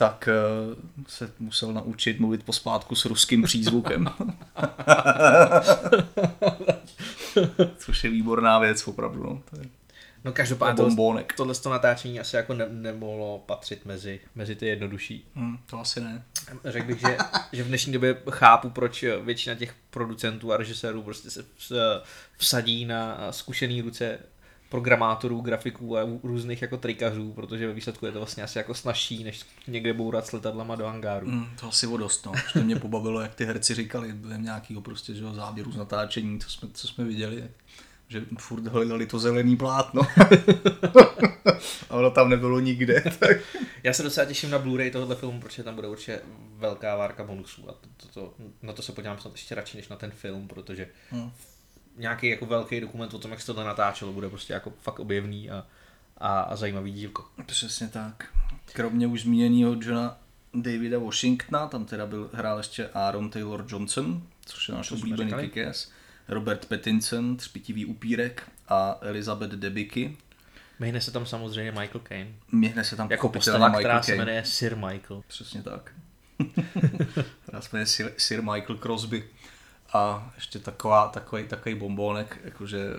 tak 0.00 0.28
uh, 0.28 0.74
se 1.06 1.32
musel 1.38 1.72
naučit 1.72 2.20
mluvit 2.20 2.42
pospátku 2.42 2.94
s 2.94 3.04
ruským 3.04 3.42
přízvukem. 3.42 4.08
Což 7.76 8.04
je 8.04 8.10
výborná 8.10 8.58
věc, 8.58 8.88
opravdu. 8.88 9.22
No. 9.22 9.42
To 9.50 9.60
je... 9.60 9.66
No 10.24 10.32
každopádně 10.32 10.76
tohle, 10.76 11.24
tohle 11.36 11.54
to 11.54 11.70
natáčení 11.70 12.20
asi 12.20 12.36
jako 12.36 12.54
ne, 12.54 12.66
nemohlo 12.68 13.38
patřit 13.38 13.86
mezi, 13.86 14.20
mezi 14.34 14.54
ty 14.56 14.66
jednodušší. 14.66 15.26
Hmm, 15.34 15.58
to 15.66 15.80
asi 15.80 16.00
ne. 16.00 16.24
Řekl 16.64 16.86
bych, 16.86 17.00
že, 17.00 17.18
že 17.52 17.62
v 17.62 17.68
dnešní 17.68 17.92
době 17.92 18.16
chápu, 18.30 18.70
proč 18.70 19.04
většina 19.22 19.56
těch 19.56 19.74
producentů 19.90 20.52
a 20.52 20.56
režisérů 20.56 21.02
prostě 21.02 21.30
se 21.30 21.44
vsadí 22.36 22.84
na 22.84 23.32
zkušený 23.32 23.80
ruce 23.80 24.18
programátorů, 24.70 25.40
grafiků 25.40 25.98
a 25.98 26.02
různých 26.22 26.62
jako 26.62 26.76
trikařů, 26.76 27.32
protože 27.32 27.66
ve 27.66 27.72
výsledku 27.72 28.06
je 28.06 28.12
to 28.12 28.18
vlastně 28.18 28.42
asi 28.42 28.58
jako 28.58 28.74
snažší, 28.74 29.24
než 29.24 29.40
někde 29.68 29.92
bourat 29.92 30.26
s 30.26 30.32
letadlama 30.32 30.76
do 30.76 30.86
hangáru. 30.86 31.26
Mm, 31.26 31.46
to 31.60 31.68
asi 31.68 31.86
o 31.86 31.96
dost, 31.96 32.26
no. 32.26 32.32
To 32.52 32.62
mě 32.62 32.76
pobavilo, 32.76 33.20
jak 33.20 33.34
ty 33.34 33.44
herci 33.44 33.74
říkali 33.74 34.12
během 34.12 34.42
nějakého 34.42 34.80
prostě, 34.80 35.14
že 35.14 35.24
záběru 35.32 35.72
z 35.72 35.76
natáčení, 35.76 36.40
co 36.40 36.50
jsme, 36.50 36.68
co 36.72 36.88
jsme 36.88 37.04
viděli, 37.04 37.48
že 38.08 38.24
furt 38.38 38.66
hledali 38.66 39.06
to 39.06 39.18
zelený 39.18 39.56
plátno. 39.56 40.02
a 41.90 41.94
ono 41.94 42.10
tam 42.10 42.28
nebylo 42.28 42.60
nikde. 42.60 43.04
Tak. 43.18 43.36
Já 43.82 43.92
se 43.92 44.02
docela 44.02 44.26
těším 44.26 44.50
na 44.50 44.58
Blu-ray 44.58 44.90
tohohle 44.90 45.16
filmu, 45.16 45.40
protože 45.40 45.62
tam 45.62 45.74
bude 45.74 45.88
určitě 45.88 46.20
velká 46.56 46.96
várka 46.96 47.24
bonusů 47.24 47.70
a 47.70 47.72
to, 47.72 47.88
to, 47.96 48.08
to, 48.08 48.34
na 48.62 48.72
to 48.72 48.82
se 48.82 48.92
podívám 48.92 49.18
snad 49.18 49.32
ještě 49.32 49.54
radši 49.54 49.76
než 49.76 49.88
na 49.88 49.96
ten 49.96 50.10
film, 50.10 50.48
protože 50.48 50.88
hmm 51.10 51.30
nějaký 51.96 52.28
jako 52.28 52.46
velký 52.46 52.80
dokument 52.80 53.14
o 53.14 53.18
tom, 53.18 53.30
jak 53.30 53.40
se 53.40 53.54
to 53.54 53.64
natáčelo, 53.64 54.12
bude 54.12 54.28
prostě 54.28 54.52
jako 54.52 54.72
fakt 54.80 54.98
objevný 54.98 55.50
a, 55.50 55.66
a, 56.18 56.40
a 56.40 56.56
zajímavý 56.56 56.92
dílko. 56.92 57.24
Přesně 57.46 57.88
tak. 57.88 58.24
Kromě 58.72 59.06
už 59.06 59.22
zmíněného 59.22 59.76
Johna 59.80 60.18
Davida 60.54 60.98
Washingtona, 60.98 61.66
tam 61.66 61.84
teda 61.84 62.06
byl 62.06 62.30
hrál 62.32 62.58
ještě 62.58 62.88
Aaron 62.88 63.30
Taylor 63.30 63.64
Johnson, 63.68 64.22
což 64.46 64.68
je 64.68 64.74
náš 64.74 64.90
oblíbený 64.90 65.32
kick 65.50 65.56
Robert 66.28 66.66
Pattinson, 66.66 67.36
třpitivý 67.36 67.86
upírek 67.86 68.42
a 68.68 68.98
Elizabeth 69.00 69.50
Debicki. 69.50 70.16
Myhne 70.78 71.00
se 71.00 71.10
tam 71.10 71.26
samozřejmě 71.26 71.72
Michael 71.72 72.00
Caine. 72.08 72.30
Myhne 72.52 72.84
se 72.84 72.96
tam 72.96 73.10
jako 73.10 73.28
postava, 73.28 73.68
Michael 73.68 73.80
která 73.80 74.00
Caine. 74.00 74.16
se 74.16 74.24
jmenuje 74.24 74.44
Sir 74.44 74.76
Michael. 74.76 75.22
Přesně 75.26 75.62
tak. 75.62 75.92
která 77.42 77.60
se 77.60 77.68
jmenuje 77.72 77.86
Sir, 77.86 78.12
Sir 78.16 78.42
Michael 78.42 78.78
Crosby. 78.78 79.24
A 79.92 80.32
ještě 80.34 80.58
taková, 80.58 81.08
takový, 81.08 81.46
takový 81.48 81.74
bombónek, 81.74 82.38
jakože 82.44 82.90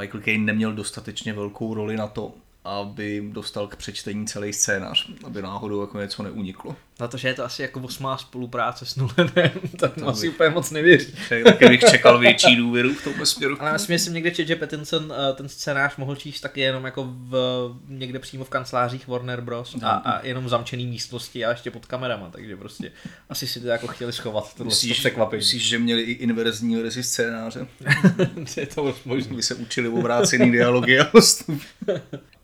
Michael 0.00 0.22
Caine 0.22 0.44
neměl 0.44 0.72
dostatečně 0.72 1.32
velkou 1.32 1.74
roli 1.74 1.96
na 1.96 2.06
to, 2.06 2.34
aby 2.68 3.28
dostal 3.32 3.66
k 3.66 3.76
přečtení 3.76 4.26
celý 4.26 4.52
scénář, 4.52 5.10
aby 5.24 5.42
náhodou 5.42 5.80
jako 5.80 6.00
něco 6.00 6.22
neuniklo. 6.22 6.76
Na 7.00 7.08
to, 7.08 7.16
že 7.16 7.28
je 7.28 7.34
to 7.34 7.44
asi 7.44 7.62
jako 7.62 7.80
osmá 7.80 8.18
spolupráce 8.18 8.86
s 8.86 8.96
Nolanem, 8.96 9.50
tak 9.78 9.94
to 9.94 10.08
asi 10.08 10.28
úplně 10.28 10.50
moc 10.50 10.70
nevěří. 10.70 11.14
Tak 11.44 11.68
bych 11.68 11.80
čekal 11.80 12.18
větší 12.18 12.56
důvěru 12.56 12.94
v 12.94 13.04
tomhle 13.04 13.26
směru. 13.26 13.56
Ale 13.60 13.72
myslím, 13.72 13.98
že 13.98 14.04
jsem 14.04 14.14
někde 14.14 14.30
četl, 14.30 14.48
že 14.48 14.56
Pattinson 14.56 15.12
eh, 15.12 15.32
ten 15.32 15.48
scénář 15.48 15.96
mohl 15.96 16.16
číst 16.16 16.40
taky 16.40 16.60
jenom 16.60 16.84
jako 16.84 17.08
v, 17.08 17.74
někde 17.88 18.18
přímo 18.18 18.44
v 18.44 18.48
kancelářích 18.48 19.08
Warner 19.08 19.40
Bros. 19.40 19.76
A, 19.82 19.90
a 19.90 20.26
jenom 20.26 20.44
v 20.44 20.48
zamčený 20.48 20.86
místnosti 20.86 21.44
a 21.44 21.50
ještě 21.50 21.70
pod 21.70 21.86
kamerama, 21.86 22.30
takže 22.30 22.56
prostě 22.56 22.92
asi 23.28 23.46
si 23.46 23.60
to 23.60 23.66
jako 23.66 23.86
chtěli 23.86 24.12
schovat, 24.12 24.54
tohle 24.54 24.70
Myslíš, 24.70 24.98
překvapení. 24.98 25.40
myslíš, 25.40 25.68
že 25.68 25.78
měli 25.78 26.02
i 26.02 26.12
inverzní 26.12 26.76
verzi 26.76 27.02
scénáře? 27.02 27.66
je 28.56 28.66
to 28.66 28.94
možný. 29.04 29.34
Kdy 29.34 29.42
se 29.42 29.54
učili 29.54 29.88
obrácený 29.88 30.50
dialogy 30.50 30.98
a 30.98 31.04
postup. 31.04 31.62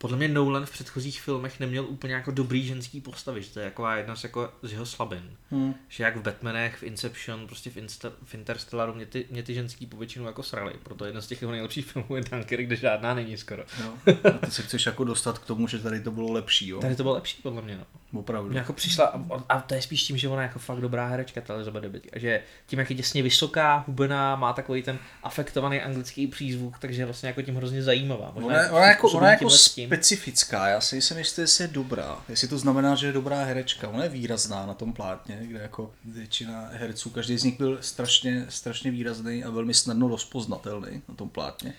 Podle 0.04 0.16
mě 0.16 0.28
Nolan 0.28 0.66
v 0.66 0.70
předchozích 0.70 1.20
filmech 1.20 1.61
neměl 1.61 1.84
úplně 1.84 2.14
jako 2.14 2.30
dobrý 2.30 2.66
ženský 2.66 3.00
postavy, 3.00 3.42
že 3.42 3.50
to 3.50 3.58
je 3.61 3.64
jako 3.64 3.88
jedna 3.88 4.16
z, 4.16 4.25
jako 4.25 4.50
z 4.62 4.73
jeho 4.73 4.87
slabin. 4.87 5.30
Hmm. 5.50 5.75
Že 5.88 6.04
jak 6.04 6.16
v 6.16 6.23
Batmanech, 6.23 6.76
v 6.76 6.82
Inception, 6.82 7.46
prostě 7.46 7.70
v, 7.70 7.76
Insta, 7.76 8.12
v 8.25 8.34
Interstellaru 8.34 8.94
mě 8.94 9.06
ty, 9.06 9.26
mě 9.30 9.42
ty 9.42 9.54
ženský 9.54 9.87
povětšinou 9.87 10.26
jako 10.26 10.42
srali. 10.42 10.73
Proto 10.82 11.04
jeden 11.04 11.23
z 11.23 11.26
těch 11.26 11.42
jeho 11.42 11.52
nejlepších 11.52 11.87
filmů 11.87 12.16
je 12.16 12.23
Dunkirk, 12.30 12.66
kde 12.66 12.76
žádná 12.76 13.14
není 13.14 13.37
skoro. 13.37 13.62
Jo. 13.82 14.14
A 14.25 14.46
ty 14.46 14.50
se 14.50 14.62
chceš 14.62 14.87
jako 14.87 15.04
dostat 15.04 15.38
k 15.38 15.46
tomu, 15.46 15.68
že 15.68 15.78
tady 15.78 16.00
to 16.00 16.11
bylo 16.11 16.32
lepší, 16.32 16.68
jo? 16.68 16.80
Tady 16.80 16.96
to 16.96 17.02
bylo 17.02 17.14
lepší 17.14 17.42
podle 17.42 17.62
mě, 17.62 17.76
no. 17.76 17.84
Opravdu. 18.20 18.50
Mě 18.50 18.58
jako 18.58 18.73
přišla, 18.73 19.20
a, 19.49 19.61
to 19.61 19.75
je 19.75 19.82
spíš 19.82 20.02
tím, 20.02 20.16
že 20.16 20.28
ona 20.28 20.42
je 20.42 20.46
jako 20.46 20.58
fakt 20.58 20.80
dobrá 20.80 21.06
herečka, 21.08 21.40
ta 21.40 21.54
Elizabeth 21.54 21.82
Debicki. 21.82 22.11
A 22.11 22.18
že 22.18 22.42
tím, 22.66 22.78
jak 22.78 22.90
je 22.90 22.96
těsně 22.96 23.23
vysoká, 23.23 23.84
hubená, 23.87 24.37
má 24.37 24.52
takový 24.52 24.82
ten 24.82 24.99
afektovaný 25.23 25.80
anglický 25.80 26.26
přízvuk, 26.26 26.78
takže 26.78 27.02
je 27.02 27.06
vlastně 27.06 27.26
jako 27.26 27.42
tím 27.42 27.56
hrozně 27.56 27.82
zajímavá. 27.82 28.32
Možná 28.34 28.49
Ona, 28.49 28.70
ona, 28.70 28.87
jako, 28.87 29.11
ona 29.11 29.30
jako 29.30 29.38
tímhle 29.38 29.58
s 29.58 29.75
tím. 29.75 29.93
Specifická, 29.96 30.66
já 30.68 30.80
si 30.80 31.02
jsem 31.02 31.18
jistý, 31.18 31.40
jestli 31.40 31.64
je 31.64 31.68
dobrá. 31.68 32.24
Jestli 32.28 32.48
to 32.48 32.58
znamená, 32.58 32.94
že 32.94 33.06
je 33.06 33.12
dobrá 33.12 33.44
herečka. 33.44 33.88
Ona 33.88 34.02
je 34.02 34.08
výrazná 34.08 34.66
na 34.66 34.74
tom 34.74 34.92
plátně, 34.92 35.38
kde 35.42 35.58
jako 35.58 35.90
většina 36.04 36.68
herců, 36.72 37.10
každý 37.10 37.38
z 37.38 37.44
nich 37.44 37.58
byl 37.58 37.78
strašně, 37.80 38.46
strašně 38.48 38.90
výrazný 38.90 39.44
a 39.44 39.50
velmi 39.50 39.74
snadno 39.74 40.08
rozpoznatelný 40.08 41.02
na 41.08 41.14
tom 41.14 41.28
plátně. 41.28 41.74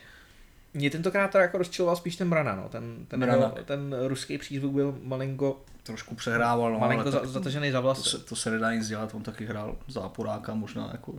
Mě 0.74 0.90
tentokrát 0.90 1.32
teda 1.32 1.42
jako 1.42 1.58
rozčiloval 1.58 1.96
spíš 1.96 2.16
ten 2.16 2.30
Brana, 2.30 2.56
no. 2.56 2.70
Ten, 2.70 3.06
ten, 3.08 3.20
Branagh. 3.20 3.54
jeho- 3.54 3.66
ten 3.66 3.96
ruský 4.08 4.38
přízvuk 4.38 4.72
byl 4.74 4.98
malinko, 5.04 5.62
Trošku 5.84 6.16
přehrával, 6.16 6.72
no, 6.74 6.80
malinko 6.80 7.02
ale 7.02 7.12
za, 7.12 7.26
zatažený 7.28 7.72
za 7.72 7.78
to, 7.78 7.82
vlasy. 7.84 8.10
se, 8.10 8.20
to 8.20 8.36
se 8.36 8.52
nedá 8.52 8.74
nic 8.74 8.88
dělat, 8.88 9.16
on 9.16 9.24
taky 9.24 9.46
hrál 9.46 9.78
záporáka 9.88 10.54
možná 10.54 10.90
jako 10.92 11.14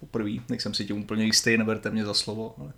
poprvé, 0.00 0.30
nejsem 0.48 0.74
si 0.74 0.84
tím 0.84 1.02
úplně 1.02 1.24
jistý, 1.24 1.56
neberte 1.56 1.90
mě 1.90 2.04
za 2.04 2.14
slovo, 2.14 2.54
ale 2.58 2.72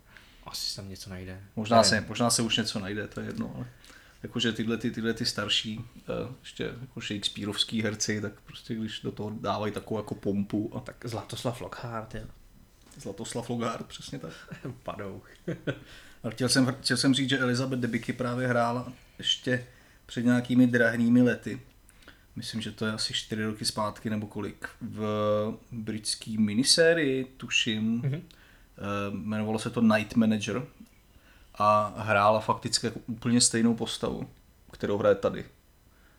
Asi 0.54 0.66
se 0.66 0.76
tam 0.76 0.88
něco 0.88 1.10
najde. 1.10 1.40
možná 1.56 1.84
se, 1.84 2.04
možná 2.08 2.30
se 2.30 2.42
už 2.42 2.56
něco 2.56 2.78
najde, 2.78 3.08
to 3.08 3.20
je 3.20 3.26
jedno, 3.26 3.52
ale 3.56 3.66
jakože 4.22 4.52
tyhle, 4.52 4.76
ty, 4.76 4.90
tyhle 4.90 5.14
ty 5.14 5.26
starší, 5.26 5.84
eh, 5.96 6.34
ještě 6.40 6.74
jako 6.80 7.00
Shakespeareovský 7.00 7.82
herci, 7.82 8.20
tak 8.20 8.40
prostě 8.40 8.74
když 8.74 9.00
do 9.00 9.12
toho 9.12 9.30
dávají 9.40 9.72
takovou 9.72 10.00
jako 10.00 10.14
pompu 10.14 10.72
a 10.76 10.80
Tak 10.80 10.96
Zlatoslav 11.04 11.60
Lockhart, 11.60 12.14
jo. 12.14 12.24
Zlatoslav 13.00 13.50
Logard, 13.50 13.86
přesně 13.86 14.18
tak. 14.18 14.32
Padouch. 14.82 15.28
A 16.22 16.30
chtěl 16.30 16.48
jsem, 16.48 16.76
chtěl 16.80 16.96
jsem 16.96 17.14
říct, 17.14 17.30
že 17.30 17.38
Elizabeth 17.38 17.80
Debicki 17.80 18.12
právě 18.12 18.48
hrála 18.48 18.92
ještě 19.18 19.66
před 20.06 20.24
nějakými 20.24 20.66
drahnými 20.66 21.22
lety. 21.22 21.60
Myslím, 22.36 22.60
že 22.60 22.72
to 22.72 22.86
je 22.86 22.92
asi 22.92 23.14
čtyři 23.14 23.44
roky 23.44 23.64
zpátky 23.64 24.10
nebo 24.10 24.26
kolik. 24.26 24.68
V 24.80 25.58
britský 25.72 26.38
minisérii, 26.38 27.24
tuším, 27.24 28.02
mm-hmm. 28.02 28.22
Jmenovalo 29.10 29.58
se 29.58 29.70
to 29.70 29.80
Night 29.80 30.16
Manager 30.16 30.62
a 31.58 31.94
hrála 31.96 32.40
fakticky 32.40 32.86
jako 32.86 33.00
úplně 33.06 33.40
stejnou 33.40 33.74
postavu, 33.74 34.28
kterou 34.72 34.98
hraje 34.98 35.14
tady. 35.14 35.44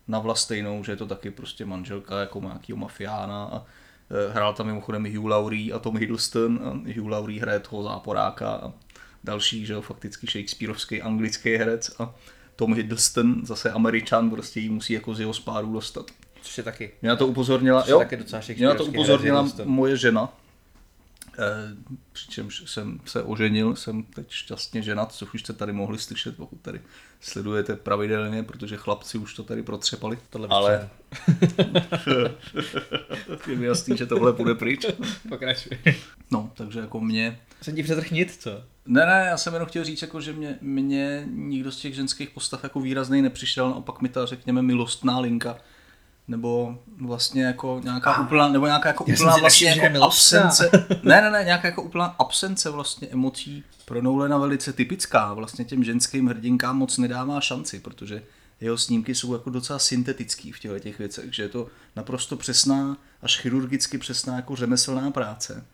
Na 0.08 0.18
vlast 0.18 0.42
stejnou, 0.42 0.84
že 0.84 0.92
je 0.92 0.96
to 0.96 1.06
taky 1.06 1.30
prostě 1.30 1.64
manželka 1.64 2.20
jako 2.20 2.40
nějakýho 2.40 2.78
mafiána 2.78 3.44
a 3.44 3.64
eh, 4.10 4.32
hrál 4.32 4.54
tam 4.54 4.66
mimochodem 4.66 5.14
Hugh 5.16 5.26
Laurie 5.26 5.72
a 5.72 5.78
Tom 5.78 5.96
Hiddleston 5.96 6.60
a 6.64 6.70
Hugh 6.70 7.08
Laurie 7.08 7.40
hraje 7.40 7.60
toho 7.60 7.82
záporáka 7.82 8.50
a 8.50 8.72
další, 9.24 9.66
že 9.66 9.72
jo, 9.72 9.80
fakticky 9.80 10.26
Shakespeareovský 10.26 11.02
anglický 11.02 11.56
herec 11.56 11.90
a 11.98 12.14
Tom 12.56 12.74
Hiddleston, 12.74 13.46
zase 13.46 13.70
američan, 13.70 14.30
prostě 14.30 14.60
jí 14.60 14.68
musí 14.68 14.92
jako 14.92 15.14
z 15.14 15.20
jeho 15.20 15.34
spáru 15.34 15.72
dostat. 15.72 16.10
Což 16.42 16.58
je 16.58 16.64
taky. 16.64 16.92
Mě 17.02 17.08
na 17.08 17.16
to 17.16 17.26
upozornila, 17.26 17.84
jo, 17.88 17.98
taky 17.98 18.16
docela 18.16 18.42
mě 18.56 18.66
na 18.66 18.74
to 18.74 18.84
upozornila 18.84 19.48
moje 19.64 19.96
žena, 19.96 20.32
eh, 20.38 20.45
přičemž 22.12 22.62
jsem 22.66 23.00
se 23.04 23.22
oženil, 23.22 23.76
jsem 23.76 24.02
teď 24.02 24.30
šťastně 24.30 24.82
ženat, 24.82 25.12
což 25.12 25.34
už 25.34 25.40
jste 25.40 25.52
tady 25.52 25.72
mohli 25.72 25.98
slyšet, 25.98 26.36
pokud 26.36 26.60
tady 26.60 26.80
sledujete 27.20 27.76
pravidelně, 27.76 28.42
protože 28.42 28.76
chlapci 28.76 29.18
už 29.18 29.34
to 29.34 29.42
tady 29.42 29.62
protřepali. 29.62 30.18
Tohle 30.30 30.48
Ale 30.50 30.88
je 33.46 33.56
mi 33.56 33.66
jasný, 33.66 33.96
že 33.96 34.06
tohle 34.06 34.32
bude 34.32 34.54
pryč. 34.54 34.86
Pokračuj. 35.28 35.78
No, 36.30 36.50
takže 36.54 36.80
jako 36.80 37.00
mě, 37.00 37.40
Jsem 37.62 37.76
ti 37.76 37.82
přetrh 37.82 38.10
nic, 38.10 38.36
co? 38.36 38.50
ne, 38.86 39.06
ne, 39.06 39.24
já 39.28 39.36
jsem 39.36 39.52
jenom 39.52 39.68
chtěl 39.68 39.84
říct, 39.84 40.02
jako, 40.02 40.20
že 40.20 40.32
mě, 40.32 40.58
mě 40.60 41.26
nikdo 41.30 41.72
z 41.72 41.80
těch 41.80 41.94
ženských 41.94 42.30
postav 42.30 42.62
jako 42.62 42.80
výrazný 42.80 43.22
nepřišel, 43.22 43.70
naopak 43.70 44.02
mi 44.02 44.08
ta, 44.08 44.26
řekněme, 44.26 44.62
milostná 44.62 45.18
linka, 45.18 45.58
nebo 46.28 46.78
vlastně 47.00 47.44
jako 47.44 47.80
nějaká 47.84 48.12
Ah. 48.12 48.22
úplná, 48.22 48.48
nebo 48.48 48.66
nějaká 48.66 48.88
jako 48.88 49.04
úplná 49.04 49.36
vlastně 49.36 49.68
je 49.70 49.82
jako 49.82 50.04
absence, 50.04 50.70
ne, 51.02 51.22
ne, 51.22 51.30
ne, 51.30 51.44
nějaká 51.44 51.68
jako 51.68 51.82
úplná 51.82 52.04
absence 52.18 52.70
vlastně 52.70 53.08
emocí 53.08 53.64
pro 53.84 54.02
Nolana 54.02 54.38
velice 54.38 54.72
typická, 54.72 55.34
vlastně 55.34 55.64
těm 55.64 55.84
ženským 55.84 56.26
hrdinkám 56.26 56.78
moc 56.78 56.98
nedává 56.98 57.40
šanci, 57.40 57.80
protože 57.80 58.22
jeho 58.60 58.78
snímky 58.78 59.14
jsou 59.14 59.32
jako 59.32 59.50
docela 59.50 59.78
syntetický 59.78 60.52
v 60.52 60.58
těchto 60.58 60.78
těch 60.78 60.98
věcech, 60.98 61.34
že 61.34 61.42
je 61.42 61.48
to 61.48 61.68
naprosto 61.96 62.36
přesná, 62.36 62.96
až 63.22 63.38
chirurgicky 63.40 63.98
přesná 63.98 64.36
jako 64.36 64.56
řemeslná 64.56 65.10
práce, 65.10 65.64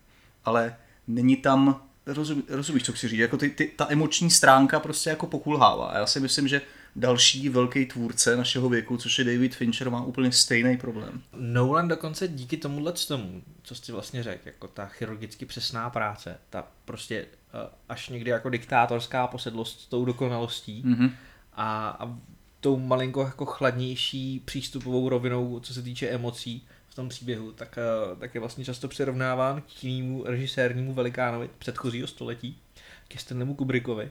ale 0.44 0.76
není 1.08 1.36
tam, 1.36 1.82
rozumí, 2.06 2.42
rozumíš, 2.48 2.82
co 2.84 2.92
chci 2.92 3.08
říct, 3.08 3.18
jako 3.18 3.36
ty, 3.36 3.50
ty, 3.50 3.72
ta 3.76 3.86
emoční 3.88 4.30
stránka 4.30 4.80
prostě 4.80 5.10
jako 5.10 5.26
pokulhává. 5.26 5.86
A 5.86 5.98
já 5.98 6.06
si 6.06 6.20
myslím, 6.20 6.48
že 6.48 6.60
další 6.96 7.48
velký 7.48 7.86
tvůrce 7.86 8.36
našeho 8.36 8.68
věku, 8.68 8.96
což 8.96 9.18
je 9.18 9.24
David 9.24 9.54
Fincher, 9.54 9.90
má 9.90 10.04
úplně 10.04 10.32
stejný 10.32 10.76
problém. 10.76 11.22
Nolan 11.36 11.88
dokonce 11.88 12.28
díky 12.28 12.56
tomuhle 12.56 12.92
tomu, 12.92 13.42
co 13.62 13.74
jsi 13.74 13.92
vlastně 13.92 14.22
řekl, 14.22 14.42
jako 14.46 14.68
ta 14.68 14.86
chirurgicky 14.86 15.46
přesná 15.46 15.90
práce, 15.90 16.38
ta 16.50 16.68
prostě 16.84 17.16
eh, 17.54 17.70
až 17.88 18.08
někdy 18.08 18.30
jako 18.30 18.50
diktátorská 18.50 19.26
posedlost 19.26 19.80
s 19.80 19.86
tou 19.86 20.04
dokonalostí 20.04 20.82
Mhm. 20.86 21.10
a, 21.52 21.88
a 22.00 22.18
tou 22.60 22.78
malinko 22.78 23.22
jako 23.22 23.44
chladnější 23.46 24.42
přístupovou 24.44 25.08
rovinou, 25.08 25.60
co 25.60 25.74
se 25.74 25.82
týče 25.82 26.08
emocí 26.08 26.66
v 26.88 26.94
tom 26.94 27.08
příběhu, 27.08 27.52
tak, 27.52 27.78
eh, 27.78 28.16
tak 28.16 28.34
je 28.34 28.40
vlastně 28.40 28.64
často 28.64 28.88
přirovnáván 28.88 29.62
k 29.62 29.84
jinému 29.84 30.24
režisérnímu 30.26 30.92
velikánovi 30.94 31.50
předchozího 31.58 32.06
století, 32.06 32.58
ke 33.08 33.18
Stanleymu 33.18 33.54
Kubrickovi. 33.54 34.10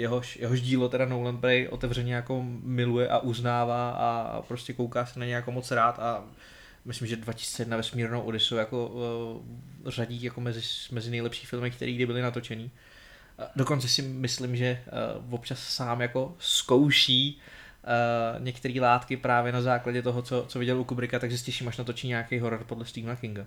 Jehož, 0.00 0.36
jehož 0.36 0.60
dílo 0.60 0.88
teda 0.88 1.04
Nolan 1.04 1.36
Bray 1.36 1.68
otevřeně 1.68 2.14
jako 2.14 2.42
miluje 2.62 3.08
a 3.08 3.18
uznává 3.18 3.90
a, 3.90 4.42
prostě 4.42 4.72
kouká 4.72 5.06
se 5.06 5.20
na 5.20 5.26
ně 5.26 5.34
jako 5.34 5.52
moc 5.52 5.70
rád 5.70 5.98
a 5.98 6.24
myslím, 6.84 7.08
že 7.08 7.16
2001 7.16 7.76
vesmírnou 7.76 8.22
Odysseu 8.22 8.56
jako 8.56 8.88
uh, 8.88 9.90
řadí 9.90 10.22
jako 10.22 10.40
mezi, 10.40 10.60
mezi 10.90 11.10
nejlepší 11.10 11.46
filmy, 11.46 11.70
které 11.70 11.92
kdy 11.92 12.06
byly 12.06 12.22
natočený. 12.22 12.70
A 13.38 13.42
Dokonce 13.56 13.88
si 13.88 14.02
myslím, 14.02 14.56
že 14.56 14.82
uh, 15.26 15.34
občas 15.34 15.58
sám 15.58 16.00
jako 16.00 16.36
zkouší 16.38 17.40
uh, 18.38 18.44
některé 18.44 18.80
látky 18.80 19.16
právě 19.16 19.52
na 19.52 19.62
základě 19.62 20.02
toho, 20.02 20.22
co, 20.22 20.44
co 20.48 20.58
viděl 20.58 20.80
u 20.80 20.84
Kubricka, 20.84 21.18
takže 21.18 21.38
se 21.38 21.44
těším, 21.44 21.68
až 21.68 21.76
natočí 21.76 22.08
nějaký 22.08 22.38
horor 22.38 22.64
podle 22.64 22.84
Stephena 22.84 23.16
Kinga. 23.16 23.46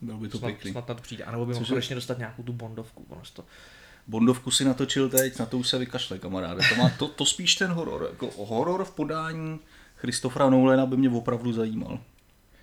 Bylo 0.00 0.18
by 0.18 0.28
to 0.28 0.38
Snad, 0.38 0.48
pěkný. 0.48 0.70
snad 0.70 0.88
na 0.88 0.94
to 0.94 1.02
přijde. 1.02 1.24
A 1.24 1.30
nebo 1.30 1.46
by 1.46 1.54
mohl 1.54 1.66
konečně 1.66 1.94
dostat 1.94 2.18
nějakou 2.18 2.42
tu 2.42 2.52
bondovku. 2.52 3.06
Ono 3.08 3.22
to... 3.32 3.44
Bondovku 4.06 4.50
si 4.50 4.64
natočil 4.64 5.08
teď, 5.08 5.38
na 5.38 5.46
to 5.46 5.58
už 5.58 5.68
se 5.68 5.78
vykašle, 5.78 6.18
kamaráde. 6.18 6.60
To, 6.68 6.74
má, 6.82 6.88
to, 6.98 7.08
to 7.08 7.26
spíš 7.26 7.54
ten 7.54 7.70
horor. 7.70 8.08
Jako 8.10 8.44
horor 8.44 8.84
v 8.84 8.90
podání 8.90 9.58
Christophera 9.96 10.50
Nolana 10.50 10.86
by 10.86 10.96
mě 10.96 11.10
opravdu 11.10 11.52
zajímal. 11.52 11.98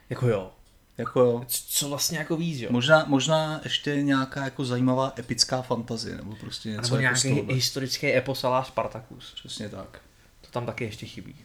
Jako 0.10 0.28
jo. 0.28 0.52
Jako 0.97 1.19
jo. 1.19 1.43
Co 1.47 1.89
vlastně 1.89 2.17
jako 2.17 2.38
víc, 2.38 2.60
jo? 2.60 2.67
Možná, 2.71 3.06
možná 3.08 3.62
ještě 3.63 3.95
nějaká 4.04 4.43
jako 4.43 4.65
zajímavá 4.65 5.13
epická 5.19 5.62
fantazie, 5.62 6.15
nebo 6.17 6.36
prostě 6.36 6.69
něco 6.69 6.82
Nebo 6.82 6.95
jako 6.95 7.02
nějaký 7.02 7.30
tohohle. 7.30 7.54
historický 7.56 8.08
epos 8.15 8.43
a 8.43 8.63
Spartacus. 8.63 9.34
Přesně 9.34 9.69
tak. 9.69 10.02
To 10.41 10.47
tam 10.52 10.65
taky 10.65 10.84
ještě 10.84 11.06
chybí. 11.06 11.36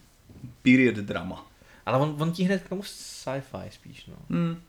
Period 0.62 0.94
drama. 0.96 1.46
Ale 1.86 1.98
on, 1.98 2.16
on 2.22 2.32
ti 2.32 2.42
hned 2.44 2.62
k 2.62 2.68
tomu 2.68 2.82
sci-fi 2.82 3.70
spíš, 3.70 4.06
no. 4.06 4.14
Hmm. 4.30 4.62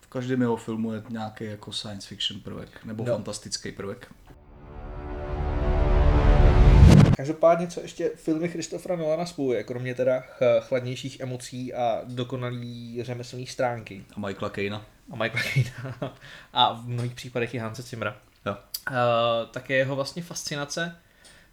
V 0.00 0.06
každém 0.06 0.40
jeho 0.40 0.56
filmu 0.56 0.92
je 0.92 1.02
nějaký 1.08 1.44
jako 1.44 1.72
science 1.72 2.08
fiction 2.08 2.40
prvek, 2.40 2.84
nebo 2.84 3.04
No. 3.04 3.12
fantastický 3.12 3.72
prvek. 3.72 4.12
Každopádně, 7.22 7.66
co 7.66 7.80
ještě 7.80 8.10
filmy 8.14 8.48
Christophera 8.48 8.96
Nolana 8.96 9.26
spojuje, 9.26 9.62
kromě 9.64 9.94
teda 9.94 10.20
ch- 10.20 10.60
chladnějších 10.60 11.20
emocí 11.20 11.74
a 11.74 12.00
dokonalý 12.04 12.98
řemeslný 13.02 13.46
stránky 13.46 14.04
A 14.16 14.20
Michaela 14.20 14.50
Caina. 14.50 14.86
a 15.12 15.16
Michaela 15.16 15.42
Caina 15.54 16.14
a 16.52 16.72
v 16.72 16.88
mnohých 16.88 17.14
případech 17.14 17.54
i 17.54 17.58
Hanse 17.58 17.82
Zimmera, 17.82 18.16
Jo. 18.46 18.56
uh, 18.90 18.96
tak 19.50 19.70
je 19.70 19.76
jeho 19.76 19.96
vlastně 19.96 20.22
fascinace 20.22 20.96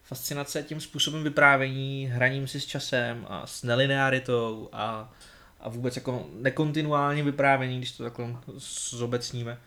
fascinace 0.03 0.63
tím 0.63 0.81
způsobem 0.81 1.23
vyprávění, 1.23 2.05
hraním 2.13 2.47
si 2.47 2.59
s 2.61 2.65
časem 2.65 3.25
a 3.29 3.47
s 3.47 3.63
nelinearitou 3.63 4.69
a, 4.73 5.13
a 5.59 5.69
vůbec 5.69 5.95
jako 5.95 6.27
nekontinuální 6.33 7.21
vyprávění, 7.21 7.77
když 7.77 7.91
to 7.91 8.03
takhle 8.03 8.25
zobecníme, 8.89 9.57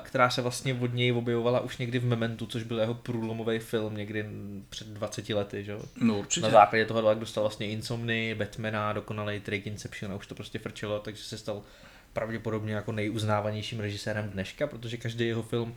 která 0.00 0.30
se 0.30 0.42
vlastně 0.42 0.74
od 0.74 0.94
něj 0.94 1.12
objevovala 1.12 1.60
už 1.60 1.78
někdy 1.78 1.98
v 1.98 2.04
Mementu, 2.04 2.46
což 2.46 2.62
byl 2.62 2.78
jeho 2.78 2.94
průlomový 2.94 3.58
film 3.58 3.96
někdy 3.96 4.26
před 4.68 4.86
20 4.86 5.28
lety, 5.28 5.64
že? 5.64 5.76
No 6.00 6.18
určitě. 6.18 6.46
Na 6.46 6.50
základě 6.50 6.84
toho 6.84 7.02
tak 7.02 7.18
dostal 7.18 7.44
vlastně 7.44 7.68
Insomny, 7.68 8.34
Batmana, 8.34 8.92
dokonalý 8.92 9.40
Trick 9.40 9.66
Inception 9.66 10.12
a 10.12 10.16
už 10.16 10.26
to 10.26 10.34
prostě 10.34 10.58
frčelo, 10.58 11.00
takže 11.00 11.22
se 11.22 11.38
stal 11.38 11.62
pravděpodobně 12.12 12.74
jako 12.74 12.92
nejuznávanějším 12.92 13.80
režisérem 13.80 14.30
dneška, 14.30 14.66
protože 14.66 14.96
každý 14.96 15.26
jeho 15.26 15.42
film 15.42 15.74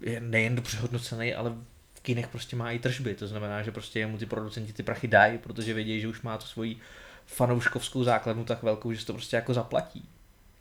je 0.00 0.20
nejen 0.20 0.56
dobře 0.56 0.78
hodnocený, 0.78 1.34
ale 1.34 1.54
v 1.94 2.00
kinech 2.00 2.28
prostě 2.28 2.56
má 2.56 2.70
i 2.70 2.78
tržby, 2.78 3.14
to 3.14 3.26
znamená, 3.26 3.62
že 3.62 3.72
prostě 3.72 4.06
mu 4.06 4.18
ty 4.18 4.26
producenti 4.26 4.72
ty 4.72 4.82
prachy 4.82 5.08
dají, 5.08 5.38
protože 5.38 5.74
vědí, 5.74 6.00
že 6.00 6.08
už 6.08 6.22
má 6.22 6.38
tu 6.38 6.46
svoji 6.46 6.78
fanouškovskou 7.26 8.04
základnu 8.04 8.44
tak 8.44 8.62
velkou, 8.62 8.92
že 8.92 9.00
se 9.00 9.06
to 9.06 9.12
prostě 9.12 9.36
jako 9.36 9.54
zaplatí. 9.54 10.08